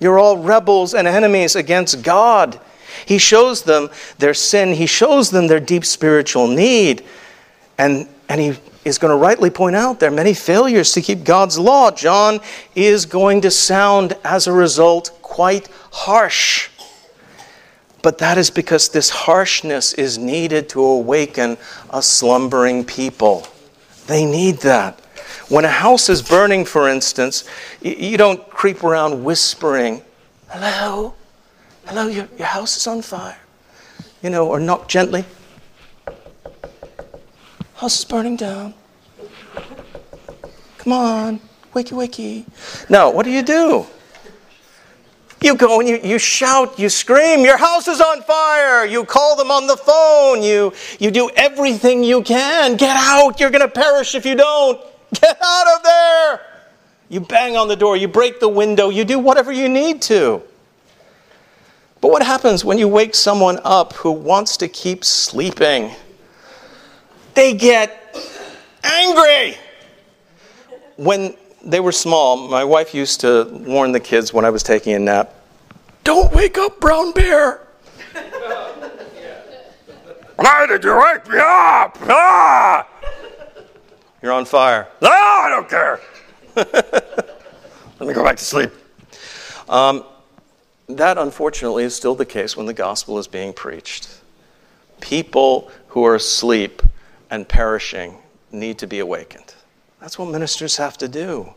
You're 0.00 0.18
all 0.18 0.38
rebels 0.38 0.94
and 0.94 1.08
enemies 1.08 1.56
against 1.56 2.02
God. 2.02 2.60
He 3.06 3.18
shows 3.18 3.62
them 3.62 3.90
their 4.18 4.34
sin, 4.34 4.74
he 4.74 4.86
shows 4.86 5.30
them 5.30 5.46
their 5.46 5.60
deep 5.60 5.84
spiritual 5.84 6.46
need. 6.46 7.04
And, 7.78 8.08
and 8.28 8.40
he 8.40 8.58
is 8.84 8.98
going 8.98 9.10
to 9.10 9.16
rightly 9.16 9.50
point 9.50 9.76
out 9.76 10.00
there 10.00 10.10
are 10.10 10.14
many 10.14 10.34
failures 10.34 10.92
to 10.92 11.02
keep 11.02 11.24
God's 11.24 11.58
law. 11.58 11.90
John 11.90 12.40
is 12.74 13.06
going 13.06 13.40
to 13.42 13.50
sound, 13.50 14.16
as 14.24 14.46
a 14.46 14.52
result, 14.52 15.10
quite 15.22 15.68
harsh. 15.90 16.70
But 18.02 18.18
that 18.18 18.36
is 18.36 18.50
because 18.50 18.90
this 18.90 19.08
harshness 19.08 19.94
is 19.94 20.18
needed 20.18 20.68
to 20.70 20.84
awaken 20.84 21.56
a 21.90 22.02
slumbering 22.02 22.84
people. 22.84 23.46
They 24.06 24.26
need 24.26 24.56
that. 24.58 25.00
When 25.48 25.64
a 25.64 25.68
house 25.68 26.08
is 26.08 26.22
burning, 26.22 26.64
for 26.64 26.88
instance, 26.88 27.44
you 27.82 28.16
don't 28.16 28.48
creep 28.48 28.82
around 28.82 29.24
whispering, 29.24 30.02
Hello, 30.48 31.14
hello, 31.86 32.06
your, 32.06 32.28
your 32.38 32.46
house 32.46 32.76
is 32.76 32.86
on 32.86 33.02
fire. 33.02 33.36
You 34.22 34.30
know, 34.30 34.46
or 34.46 34.60
knock 34.60 34.86
gently. 34.86 35.24
House 37.74 37.98
is 37.98 38.04
burning 38.04 38.36
down. 38.36 38.72
Come 40.78 40.92
on, 40.92 41.40
wakey 41.74 41.92
wakey. 41.92 42.44
No, 42.88 43.10
what 43.10 43.24
do 43.24 43.32
you 43.32 43.42
do? 43.42 43.84
You 45.40 45.56
go 45.56 45.80
and 45.80 45.88
you, 45.88 45.98
you 46.04 46.20
shout, 46.20 46.78
you 46.78 46.88
scream, 46.88 47.40
your 47.40 47.56
house 47.56 47.88
is 47.88 48.00
on 48.00 48.22
fire. 48.22 48.86
You 48.86 49.04
call 49.04 49.34
them 49.34 49.50
on 49.50 49.66
the 49.66 49.76
phone. 49.76 50.42
You, 50.42 50.72
you 51.00 51.10
do 51.10 51.30
everything 51.34 52.04
you 52.04 52.22
can. 52.22 52.76
Get 52.76 52.96
out. 52.96 53.40
You're 53.40 53.50
going 53.50 53.60
to 53.60 53.68
perish 53.68 54.14
if 54.14 54.24
you 54.24 54.36
don't. 54.36 54.80
Get 55.20 55.38
out 55.40 55.76
of 55.76 55.82
there. 55.82 56.40
You 57.08 57.20
bang 57.20 57.56
on 57.56 57.68
the 57.68 57.76
door. 57.76 57.96
You 57.96 58.08
break 58.08 58.40
the 58.40 58.48
window. 58.48 58.88
You 58.88 59.04
do 59.04 59.18
whatever 59.18 59.52
you 59.52 59.68
need 59.68 60.02
to. 60.02 60.42
But 62.00 62.10
what 62.10 62.22
happens 62.22 62.64
when 62.64 62.78
you 62.78 62.88
wake 62.88 63.14
someone 63.14 63.58
up 63.64 63.92
who 63.94 64.10
wants 64.10 64.56
to 64.58 64.68
keep 64.68 65.04
sleeping? 65.04 65.92
They 67.34 67.54
get 67.54 68.16
angry. 68.82 69.56
When 70.96 71.36
they 71.64 71.80
were 71.80 71.92
small, 71.92 72.36
my 72.48 72.64
wife 72.64 72.94
used 72.94 73.20
to 73.20 73.48
warn 73.66 73.92
the 73.92 74.00
kids 74.00 74.32
when 74.32 74.44
I 74.44 74.50
was 74.50 74.62
taking 74.62 74.92
a 74.94 74.98
nap 74.98 75.34
Don't 76.04 76.32
wake 76.34 76.58
up, 76.58 76.80
brown 76.80 77.12
bear. 77.12 77.60
Why 80.36 80.66
did 80.66 80.84
you 80.84 80.94
wake 80.96 81.28
me 81.28 81.38
up? 81.38 81.96
Ah! 82.02 82.86
You're 84.24 84.32
on 84.32 84.46
fire. 84.46 84.88
No, 85.02 85.10
I 85.10 85.50
don't 85.50 85.68
care. 85.68 86.00
Let 86.56 88.08
me 88.08 88.14
go 88.14 88.24
back 88.24 88.38
to 88.38 88.44
sleep. 88.44 88.70
Um, 89.68 90.02
that, 90.88 91.18
unfortunately, 91.18 91.84
is 91.84 91.94
still 91.94 92.14
the 92.14 92.24
case 92.24 92.56
when 92.56 92.64
the 92.64 92.72
gospel 92.72 93.18
is 93.18 93.26
being 93.26 93.52
preached. 93.52 94.08
People 95.02 95.70
who 95.88 96.06
are 96.06 96.14
asleep 96.14 96.82
and 97.28 97.46
perishing 97.46 98.16
need 98.50 98.78
to 98.78 98.86
be 98.86 99.00
awakened. 99.00 99.54
That's 100.00 100.18
what 100.18 100.30
ministers 100.30 100.78
have 100.78 100.96
to 100.98 101.08
do. 101.08 101.52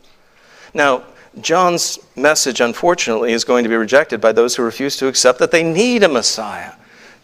Now, 0.73 1.03
John's 1.39 1.99
message, 2.17 2.60
unfortunately, 2.60 3.32
is 3.32 3.45
going 3.45 3.63
to 3.63 3.69
be 3.69 3.77
rejected 3.77 4.19
by 4.19 4.34
those 4.34 4.58
who 4.58 4.63
refuse 4.63 4.97
to 4.97 5.08
accept 5.08 5.39
that 5.39 5.51
they 5.51 5.63
need 5.63 6.03
a 6.03 6.10
Messiah 6.10 6.73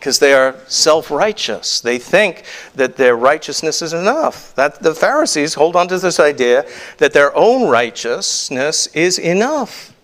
because 0.04 0.20
they 0.20 0.34
are 0.34 0.54
self 0.68 1.10
righteous. 1.10 1.80
They 1.80 1.98
think 1.98 2.44
that 2.76 2.98
their 2.98 3.16
righteousness 3.16 3.82
is 3.82 3.94
enough. 3.94 4.54
That 4.56 4.84
the 4.84 4.94
Pharisees 4.94 5.54
hold 5.54 5.78
on 5.78 5.88
to 5.88 5.98
this 5.98 6.20
idea 6.20 6.66
that 6.98 7.14
their 7.14 7.34
own 7.38 7.70
righteousness 7.70 8.88
is 8.88 9.18
enough. 9.18 9.96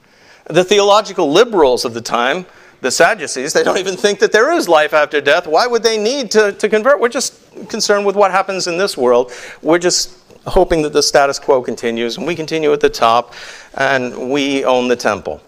The 0.46 0.64
theological 0.64 1.30
liberals 1.30 1.84
of 1.84 1.94
the 1.94 2.00
time, 2.00 2.46
the 2.80 2.92
Sadducees, 2.92 3.52
they 3.52 3.62
don't 3.62 3.78
even 3.78 3.98
think 3.98 4.20
that 4.20 4.32
there 4.32 4.54
is 4.54 4.70
life 4.70 4.94
after 4.94 5.20
death. 5.20 5.46
Why 5.46 5.68
would 5.68 5.84
they 5.84 5.98
need 6.02 6.32
to, 6.32 6.54
to 6.54 6.70
convert? 6.70 7.02
We're 7.02 7.10
just 7.10 7.34
concerned 7.68 8.06
with 8.06 8.16
what 8.16 8.32
happens 8.32 8.68
in 8.68 8.78
this 8.78 8.96
world. 8.96 9.34
We're 9.62 9.80
just 9.80 10.18
hoping 10.48 10.82
that 10.84 10.94
the 10.94 11.04
status 11.04 11.40
quo 11.40 11.62
continues, 11.62 12.16
and 12.16 12.26
we 12.26 12.38
continue 12.38 12.72
at 12.72 12.80
the 12.80 12.90
top, 12.90 13.34
and 13.74 14.32
we 14.32 14.64
own 14.64 14.88
the 14.88 14.96
temple. 14.96 15.42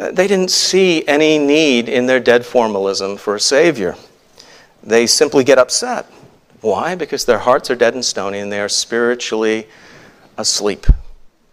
They 0.00 0.26
didn't 0.26 0.50
see 0.50 1.06
any 1.06 1.38
need 1.38 1.88
in 1.88 2.06
their 2.06 2.20
dead 2.20 2.46
formalism 2.46 3.16
for 3.16 3.34
a 3.34 3.40
Savior. 3.40 3.96
They 4.82 5.06
simply 5.06 5.44
get 5.44 5.58
upset. 5.58 6.06
Why? 6.62 6.94
Because 6.94 7.24
their 7.24 7.38
hearts 7.38 7.70
are 7.70 7.74
dead 7.74 7.94
and 7.94 8.04
stony 8.04 8.38
and 8.38 8.50
they 8.50 8.60
are 8.60 8.68
spiritually 8.68 9.66
asleep 10.38 10.86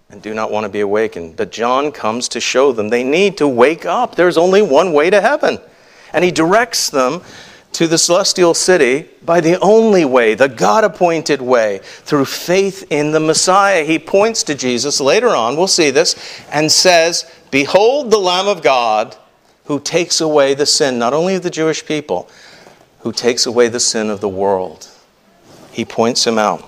and 0.10 0.22
do 0.22 0.34
not 0.34 0.52
want 0.52 0.64
to 0.64 0.70
be 0.70 0.80
awakened. 0.80 1.36
But 1.36 1.52
John 1.52 1.92
comes 1.92 2.30
to 2.30 2.40
show 2.40 2.72
them 2.72 2.90
they 2.90 3.04
need 3.04 3.38
to 3.38 3.48
wake 3.48 3.86
up. 3.86 4.16
There's 4.16 4.38
only 4.38 4.62
one 4.62 4.94
way 4.94 5.10
to 5.10 5.20
heaven. 5.20 5.60
And 6.14 6.24
he 6.24 6.32
directs 6.32 6.90
them 6.90 7.22
to 7.74 7.88
the 7.88 7.98
celestial 7.98 8.54
city 8.54 9.10
by 9.24 9.42
the 9.42 9.60
only 9.60 10.06
way, 10.06 10.34
the 10.34 10.48
God 10.48 10.86
appointed 10.86 11.42
way, 11.42 11.82
through 11.84 12.26
faith 12.26 12.86
in 12.90 13.12
the 13.12 13.20
Messiah. 13.20 13.84
He 13.84 14.00
points 14.00 14.42
to 14.44 14.56
Jesus 14.56 15.02
later 15.02 15.30
on, 15.30 15.58
we'll 15.58 15.68
see 15.68 15.92
this, 15.92 16.16
and 16.50 16.72
says, 16.72 17.30
Behold 17.52 18.12
the 18.12 18.18
Lamb 18.18 18.48
of 18.48 18.62
God 18.62 19.16
who 19.66 19.80
takes 19.80 20.22
away 20.22 20.54
the 20.54 20.66
sin, 20.66 20.98
not 20.98 21.14
only 21.14 21.36
of 21.36 21.44
the 21.44 21.50
Jewish 21.50 21.86
people, 21.86 22.30
who 23.00 23.12
takes 23.12 23.46
away 23.46 23.68
the 23.68 23.80
sin 23.80 24.10
of 24.10 24.22
the 24.22 24.30
world. 24.30 24.90
He 25.72 25.86
points 25.86 26.26
him 26.26 26.38
out. 26.38 26.64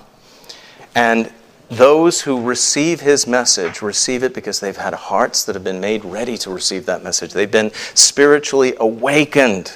And 0.94 1.32
those 1.70 2.22
who 2.22 2.42
receive 2.42 3.00
his 3.00 3.26
message 3.26 3.80
receive 3.80 4.22
it 4.22 4.34
because 4.34 4.60
they've 4.60 4.76
had 4.76 4.92
hearts 4.92 5.44
that 5.44 5.54
have 5.54 5.64
been 5.64 5.80
made 5.80 6.04
ready 6.04 6.36
to 6.38 6.50
receive 6.50 6.86
that 6.86 7.02
message. 7.02 7.32
They've 7.32 7.50
been 7.50 7.70
spiritually 7.94 8.74
awakened 8.78 9.72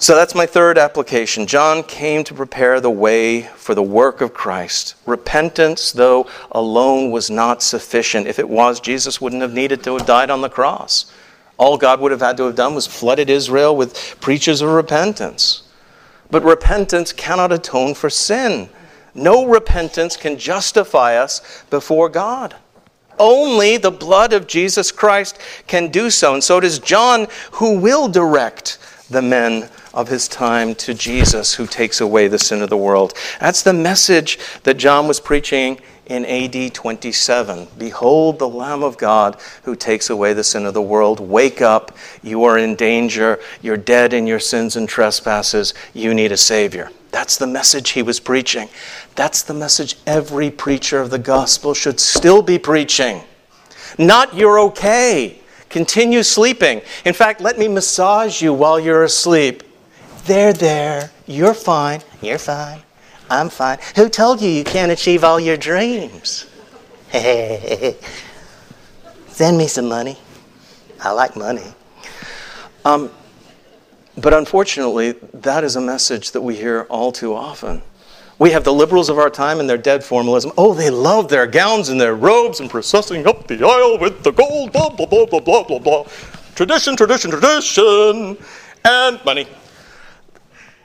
so 0.00 0.14
that's 0.14 0.34
my 0.34 0.46
third 0.46 0.78
application. 0.78 1.46
John 1.46 1.82
came 1.82 2.24
to 2.24 2.32
prepare 2.32 2.80
the 2.80 2.90
way 2.90 3.42
for 3.42 3.74
the 3.74 3.82
work 3.82 4.22
of 4.22 4.32
Christ. 4.32 4.94
Repentance, 5.04 5.92
though 5.92 6.26
alone, 6.50 7.10
was 7.10 7.28
not 7.28 7.62
sufficient. 7.62 8.26
If 8.26 8.38
it 8.38 8.48
was, 8.48 8.80
Jesus 8.80 9.20
wouldn't 9.20 9.42
have 9.42 9.52
needed 9.52 9.84
to 9.84 9.98
have 9.98 10.06
died 10.06 10.30
on 10.30 10.40
the 10.40 10.48
cross. 10.48 11.12
All 11.58 11.76
God 11.76 12.00
would 12.00 12.12
have 12.12 12.22
had 12.22 12.38
to 12.38 12.44
have 12.44 12.54
done 12.54 12.74
was 12.74 12.86
flooded 12.86 13.28
Israel 13.28 13.76
with 13.76 14.18
preachers 14.22 14.62
of 14.62 14.70
repentance. 14.70 15.64
But 16.30 16.44
repentance 16.44 17.12
cannot 17.12 17.52
atone 17.52 17.92
for 17.92 18.08
sin. 18.08 18.70
No 19.14 19.44
repentance 19.46 20.16
can 20.16 20.38
justify 20.38 21.16
us 21.16 21.62
before 21.68 22.08
God. 22.08 22.56
Only 23.18 23.76
the 23.76 23.90
blood 23.90 24.32
of 24.32 24.46
Jesus 24.46 24.90
Christ 24.90 25.38
can 25.66 25.88
do 25.88 26.08
so. 26.08 26.32
And 26.32 26.42
so 26.42 26.58
is 26.58 26.78
John 26.78 27.26
who 27.52 27.78
will 27.78 28.08
direct 28.08 28.78
the 29.10 29.20
men 29.20 29.68
of 29.92 30.08
his 30.08 30.28
time 30.28 30.74
to 30.76 30.94
Jesus 30.94 31.54
who 31.54 31.66
takes 31.66 32.00
away 32.00 32.28
the 32.28 32.38
sin 32.38 32.62
of 32.62 32.70
the 32.70 32.76
world. 32.76 33.14
That's 33.40 33.62
the 33.62 33.72
message 33.72 34.38
that 34.62 34.74
John 34.74 35.08
was 35.08 35.20
preaching 35.20 35.80
in 36.06 36.24
AD 36.26 36.74
27. 36.74 37.68
Behold 37.78 38.38
the 38.38 38.48
Lamb 38.48 38.82
of 38.82 38.98
God 38.98 39.40
who 39.62 39.76
takes 39.76 40.10
away 40.10 40.32
the 40.32 40.44
sin 40.44 40.66
of 40.66 40.74
the 40.74 40.82
world. 40.82 41.20
Wake 41.20 41.62
up. 41.62 41.96
You 42.22 42.44
are 42.44 42.58
in 42.58 42.74
danger. 42.74 43.38
You're 43.62 43.76
dead 43.76 44.12
in 44.12 44.26
your 44.26 44.40
sins 44.40 44.76
and 44.76 44.88
trespasses. 44.88 45.72
You 45.94 46.12
need 46.12 46.32
a 46.32 46.36
Savior. 46.36 46.90
That's 47.12 47.36
the 47.36 47.46
message 47.46 47.90
he 47.90 48.02
was 48.02 48.20
preaching. 48.20 48.68
That's 49.14 49.42
the 49.42 49.54
message 49.54 49.96
every 50.06 50.50
preacher 50.50 51.00
of 51.00 51.10
the 51.10 51.18
gospel 51.18 51.74
should 51.74 52.00
still 52.00 52.42
be 52.42 52.58
preaching. 52.58 53.22
Not 53.98 54.34
you're 54.34 54.60
okay. 54.60 55.40
Continue 55.68 56.24
sleeping. 56.24 56.82
In 57.04 57.14
fact, 57.14 57.40
let 57.40 57.58
me 57.58 57.68
massage 57.68 58.42
you 58.42 58.52
while 58.52 58.80
you're 58.80 59.04
asleep. 59.04 59.62
There, 60.30 60.52
there. 60.52 61.10
You're 61.26 61.54
fine. 61.54 62.02
You're 62.22 62.38
fine. 62.38 62.82
I'm 63.28 63.48
fine. 63.48 63.78
Who 63.96 64.08
told 64.08 64.40
you 64.40 64.48
you 64.48 64.62
can't 64.62 64.92
achieve 64.92 65.24
all 65.24 65.40
your 65.40 65.56
dreams? 65.56 66.46
Send 69.26 69.58
me 69.58 69.66
some 69.66 69.88
money. 69.88 70.16
I 71.00 71.10
like 71.10 71.34
money. 71.34 71.74
Um, 72.84 73.10
but 74.18 74.32
unfortunately, 74.32 75.16
that 75.34 75.64
is 75.64 75.74
a 75.74 75.80
message 75.80 76.30
that 76.30 76.42
we 76.42 76.54
hear 76.54 76.82
all 76.82 77.10
too 77.10 77.34
often. 77.34 77.82
We 78.38 78.52
have 78.52 78.62
the 78.62 78.72
liberals 78.72 79.08
of 79.08 79.18
our 79.18 79.30
time 79.30 79.58
and 79.58 79.68
their 79.68 79.78
dead 79.78 80.04
formalism. 80.04 80.52
Oh, 80.56 80.74
they 80.74 80.90
love 80.90 81.28
their 81.28 81.48
gowns 81.48 81.88
and 81.88 82.00
their 82.00 82.14
robes 82.14 82.60
and 82.60 82.70
processing 82.70 83.26
up 83.26 83.48
the 83.48 83.66
aisle 83.66 83.98
with 83.98 84.22
the 84.22 84.30
gold, 84.30 84.70
blah, 84.70 84.90
blah, 84.90 85.06
blah, 85.06 85.26
blah, 85.26 85.40
blah, 85.40 85.64
blah, 85.64 85.78
blah. 85.80 86.04
Tradition, 86.54 86.94
tradition, 86.94 87.32
tradition, 87.32 88.38
and 88.84 89.24
money. 89.24 89.48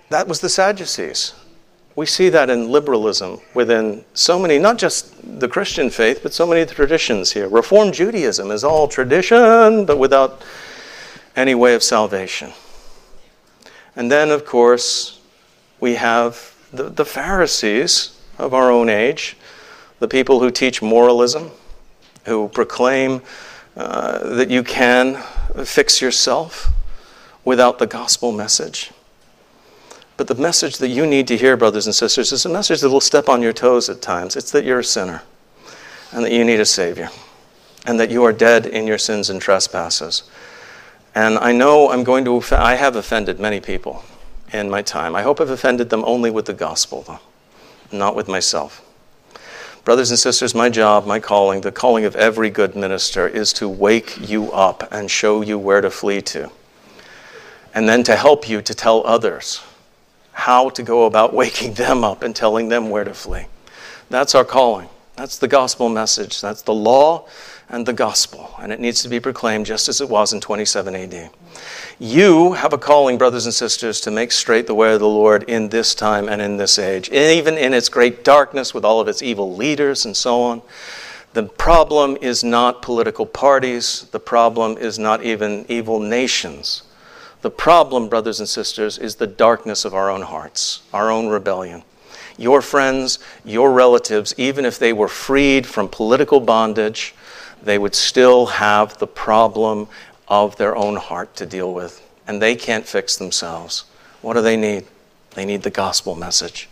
That 0.09 0.27
was 0.27 0.39
the 0.39 0.49
Sadducees. 0.49 1.33
We 1.95 2.05
see 2.05 2.29
that 2.29 2.49
in 2.49 2.69
liberalism 2.69 3.39
within 3.53 4.03
so 4.13 4.37
many, 4.37 4.59
not 4.59 4.77
just 4.77 5.39
the 5.39 5.47
Christian 5.47 5.89
faith, 5.89 6.19
but 6.21 6.33
so 6.33 6.45
many 6.45 6.65
traditions 6.65 7.31
here. 7.31 7.47
Reformed 7.47 7.93
Judaism 7.93 8.51
is 8.51 8.63
all 8.63 8.87
tradition, 8.87 9.85
but 9.85 9.97
without 9.97 10.43
any 11.35 11.55
way 11.55 11.73
of 11.73 11.83
salvation. 11.83 12.51
And 13.95 14.11
then, 14.11 14.29
of 14.29 14.45
course, 14.45 15.21
we 15.79 15.95
have 15.95 16.53
the, 16.73 16.89
the 16.89 17.05
Pharisees 17.05 18.19
of 18.37 18.53
our 18.53 18.69
own 18.69 18.89
age, 18.89 19.37
the 19.99 20.07
people 20.07 20.41
who 20.41 20.51
teach 20.51 20.81
moralism, 20.81 21.51
who 22.25 22.49
proclaim 22.49 23.21
uh, 23.77 24.35
that 24.35 24.49
you 24.49 24.63
can 24.63 25.21
fix 25.63 26.01
yourself 26.01 26.71
without 27.45 27.79
the 27.79 27.87
gospel 27.87 28.33
message. 28.33 28.91
But 30.17 30.27
the 30.27 30.35
message 30.35 30.77
that 30.77 30.87
you 30.87 31.05
need 31.05 31.27
to 31.27 31.37
hear, 31.37 31.57
brothers 31.57 31.87
and 31.87 31.95
sisters, 31.95 32.31
is 32.31 32.45
a 32.45 32.49
message 32.49 32.81
that 32.81 32.89
will 32.89 33.01
step 33.01 33.27
on 33.27 33.41
your 33.41 33.53
toes 33.53 33.89
at 33.89 34.01
times. 34.01 34.35
It's 34.35 34.51
that 34.51 34.63
you're 34.63 34.79
a 34.79 34.83
sinner 34.83 35.23
and 36.11 36.23
that 36.23 36.31
you 36.31 36.45
need 36.45 36.59
a 36.59 36.65
Savior 36.65 37.09
and 37.85 37.99
that 37.99 38.09
you 38.09 38.23
are 38.23 38.33
dead 38.33 38.65
in 38.65 38.87
your 38.87 38.97
sins 38.97 39.29
and 39.29 39.41
trespasses. 39.41 40.23
And 41.13 41.37
I 41.37 41.51
know 41.51 41.91
I'm 41.91 42.03
going 42.03 42.25
to, 42.25 42.41
I 42.51 42.75
have 42.75 42.95
offended 42.95 43.39
many 43.39 43.59
people 43.59 44.03
in 44.53 44.69
my 44.69 44.81
time. 44.81 45.15
I 45.15 45.21
hope 45.21 45.41
I've 45.41 45.49
offended 45.49 45.89
them 45.89 46.03
only 46.05 46.31
with 46.31 46.45
the 46.45 46.53
gospel, 46.53 47.03
though, 47.03 47.19
not 47.91 48.15
with 48.15 48.27
myself. 48.27 48.81
Brothers 49.83 50.09
and 50.09 50.17
sisters, 50.17 50.55
my 50.55 50.69
job, 50.69 51.05
my 51.05 51.19
calling, 51.19 51.61
the 51.61 51.71
calling 51.71 52.05
of 52.05 52.15
every 52.15 52.49
good 52.49 52.75
minister 52.75 53.27
is 53.27 53.53
to 53.53 53.69
wake 53.69 54.29
you 54.29 54.51
up 54.51 54.87
and 54.91 55.11
show 55.11 55.41
you 55.41 55.59
where 55.59 55.81
to 55.81 55.91
flee 55.91 56.21
to. 56.23 56.49
And 57.73 57.87
then 57.87 58.01
to 58.03 58.15
help 58.15 58.49
you 58.49 58.61
to 58.61 58.73
tell 58.73 59.05
others 59.05 59.61
how 60.35 60.69
to 60.69 60.83
go 60.83 61.05
about 61.05 61.33
waking 61.41 61.73
them 61.73 62.03
up 62.03 62.21
and 62.21 62.35
telling 62.35 62.69
them 62.69 62.89
where 62.89 63.03
to 63.03 63.13
flee. 63.13 63.47
That's 64.09 64.35
our 64.35 64.45
calling. 64.45 64.89
That's 65.15 65.37
the 65.37 65.47
gospel 65.47 65.89
message. 65.89 66.41
That's 66.41 66.61
the 66.61 66.73
law 66.73 67.27
and 67.69 67.85
the 67.85 67.93
gospel. 67.93 68.53
And 68.59 68.71
it 68.71 68.79
needs 68.79 69.01
to 69.03 69.09
be 69.09 69.19
proclaimed 69.19 69.65
just 69.65 69.87
as 69.87 70.01
it 70.01 70.09
was 70.09 70.33
in 70.33 70.41
27 70.41 70.93
AD. 70.93 71.29
You 71.97 72.53
have 72.53 72.73
a 72.73 72.77
calling, 72.77 73.17
brothers 73.17 73.45
and 73.45 73.53
sisters, 73.53 74.01
to 74.01 74.11
make 74.11 74.31
straight 74.33 74.67
the 74.67 74.75
way 74.75 74.93
of 74.93 74.99
the 74.99 75.07
Lord 75.07 75.43
in 75.43 75.69
this 75.69 75.95
time 75.95 76.27
and 76.27 76.41
in 76.41 76.57
this 76.57 76.77
age, 76.77 77.09
even 77.09 77.57
in 77.57 77.73
its 77.73 77.87
great 77.87 78.23
darkness 78.25 78.73
with 78.73 78.83
all 78.83 78.99
of 78.99 79.07
its 79.07 79.23
evil 79.23 79.55
leaders 79.55 80.05
and 80.05 80.15
so 80.15 80.41
on. 80.41 80.61
The 81.33 81.43
problem 81.43 82.17
is 82.21 82.43
not 82.43 82.81
political 82.81 83.25
parties, 83.25 84.07
the 84.11 84.19
problem 84.19 84.77
is 84.77 84.99
not 84.99 85.23
even 85.23 85.65
evil 85.69 85.99
nations. 85.99 86.83
The 87.45 87.51
problem, 87.51 88.09
brothers 88.09 88.39
and 88.39 88.49
sisters, 88.49 88.97
is 88.97 89.17
the 89.17 89.27
darkness 89.27 89.85
of 89.85 89.93
our 89.93 90.09
own 90.09 90.23
hearts, 90.23 90.81
our 90.91 91.11
own 91.11 91.27
rebellion. 91.27 91.83
Your 92.39 92.59
friends, 92.59 93.19
your 93.43 93.71
relatives, 93.71 94.33
even 94.35 94.65
if 94.65 94.79
they 94.79 94.93
were 94.93 95.07
freed 95.07 95.67
from 95.67 95.87
political 95.87 96.39
bondage, 96.39 97.13
they 97.61 97.77
would 97.77 97.93
still 97.93 98.47
have 98.47 98.97
the 98.97 99.05
problem 99.05 99.87
of 100.27 100.55
their 100.55 100.75
own 100.75 100.95
heart 100.95 101.35
to 101.35 101.45
deal 101.45 101.71
with. 101.71 102.01
And 102.25 102.41
they 102.41 102.55
can't 102.55 102.87
fix 102.87 103.15
themselves. 103.15 103.83
What 104.23 104.33
do 104.33 104.41
they 104.41 104.57
need? 104.57 104.87
They 105.35 105.45
need 105.45 105.61
the 105.61 105.69
gospel 105.69 106.15
message. 106.15 106.67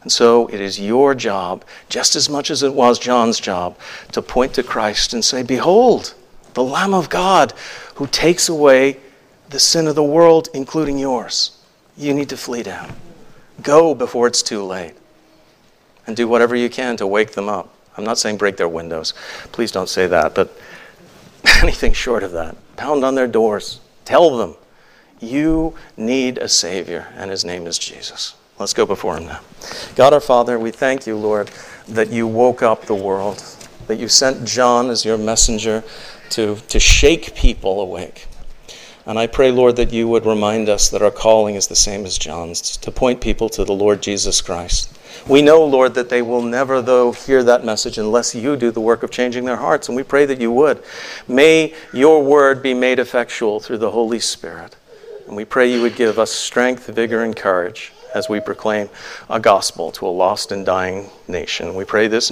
And 0.00 0.10
so 0.10 0.46
it 0.46 0.58
is 0.58 0.80
your 0.80 1.14
job, 1.14 1.66
just 1.90 2.16
as 2.16 2.30
much 2.30 2.50
as 2.50 2.62
it 2.62 2.72
was 2.72 2.98
John's 2.98 3.40
job, 3.40 3.76
to 4.12 4.22
point 4.22 4.54
to 4.54 4.62
Christ 4.62 5.12
and 5.12 5.22
say, 5.22 5.42
Behold, 5.42 6.14
the 6.54 6.64
Lamb 6.64 6.94
of 6.94 7.10
God 7.10 7.52
who 7.96 8.06
takes 8.06 8.48
away 8.48 9.00
the 9.48 9.60
sin 9.60 9.86
of 9.86 9.94
the 9.94 10.02
world, 10.02 10.48
including 10.54 10.98
yours. 10.98 11.58
You 11.96 12.14
need 12.14 12.28
to 12.30 12.36
flee 12.36 12.62
down. 12.62 12.92
Go 13.62 13.94
before 13.94 14.26
it's 14.26 14.42
too 14.42 14.62
late. 14.62 14.94
And 16.06 16.16
do 16.16 16.28
whatever 16.28 16.54
you 16.54 16.68
can 16.68 16.96
to 16.98 17.06
wake 17.06 17.32
them 17.32 17.48
up. 17.48 17.74
I'm 17.96 18.04
not 18.04 18.18
saying 18.18 18.36
break 18.36 18.56
their 18.56 18.68
windows. 18.68 19.14
Please 19.52 19.70
don't 19.70 19.88
say 19.88 20.06
that, 20.06 20.34
but 20.34 20.56
anything 21.62 21.92
short 21.92 22.22
of 22.22 22.32
that. 22.32 22.56
Pound 22.76 23.04
on 23.04 23.14
their 23.14 23.28
doors. 23.28 23.80
Tell 24.04 24.36
them 24.36 24.56
you 25.20 25.74
need 25.96 26.38
a 26.38 26.48
Savior, 26.48 27.06
and 27.16 27.30
His 27.30 27.44
name 27.44 27.66
is 27.66 27.78
Jesus. 27.78 28.34
Let's 28.58 28.74
go 28.74 28.86
before 28.86 29.16
Him 29.16 29.26
now. 29.26 29.40
God 29.96 30.12
our 30.12 30.20
Father, 30.20 30.58
we 30.58 30.70
thank 30.70 31.06
you, 31.06 31.16
Lord, 31.16 31.50
that 31.88 32.10
you 32.10 32.26
woke 32.26 32.62
up 32.62 32.82
the 32.82 32.94
world, 32.94 33.42
that 33.86 33.96
you 33.96 34.08
sent 34.08 34.44
John 34.44 34.90
as 34.90 35.04
your 35.04 35.18
messenger 35.18 35.82
to, 36.30 36.56
to 36.56 36.80
shake 36.80 37.34
people 37.34 37.80
awake. 37.80 38.26
And 39.06 39.18
I 39.18 39.26
pray, 39.26 39.50
Lord, 39.50 39.76
that 39.76 39.92
you 39.92 40.08
would 40.08 40.24
remind 40.24 40.68
us 40.68 40.88
that 40.88 41.02
our 41.02 41.10
calling 41.10 41.56
is 41.56 41.66
the 41.66 41.76
same 41.76 42.06
as 42.06 42.16
John's 42.16 42.76
to 42.78 42.90
point 42.90 43.20
people 43.20 43.50
to 43.50 43.64
the 43.64 43.74
Lord 43.74 44.00
Jesus 44.00 44.40
Christ. 44.40 44.98
We 45.28 45.42
know, 45.42 45.64
Lord, 45.64 45.94
that 45.94 46.08
they 46.08 46.22
will 46.22 46.42
never, 46.42 46.80
though, 46.80 47.12
hear 47.12 47.42
that 47.44 47.64
message 47.64 47.98
unless 47.98 48.34
you 48.34 48.56
do 48.56 48.70
the 48.70 48.80
work 48.80 49.02
of 49.02 49.10
changing 49.10 49.44
their 49.44 49.56
hearts, 49.56 49.88
and 49.88 49.96
we 49.96 50.02
pray 50.02 50.24
that 50.26 50.40
you 50.40 50.50
would. 50.52 50.82
May 51.28 51.74
your 51.92 52.22
word 52.22 52.62
be 52.62 52.72
made 52.72 52.98
effectual 52.98 53.60
through 53.60 53.78
the 53.78 53.90
Holy 53.90 54.20
Spirit. 54.20 54.76
And 55.26 55.36
we 55.36 55.44
pray 55.44 55.72
you 55.72 55.82
would 55.82 55.96
give 55.96 56.18
us 56.18 56.30
strength, 56.30 56.86
vigor, 56.86 57.22
and 57.22 57.34
courage 57.34 57.92
as 58.14 58.28
we 58.28 58.40
proclaim 58.40 58.88
a 59.28 59.40
gospel 59.40 59.90
to 59.92 60.06
a 60.06 60.08
lost 60.08 60.52
and 60.52 60.64
dying 60.64 61.10
nation. 61.26 61.74
We 61.74 61.84
pray 61.84 62.06
this 62.06 62.22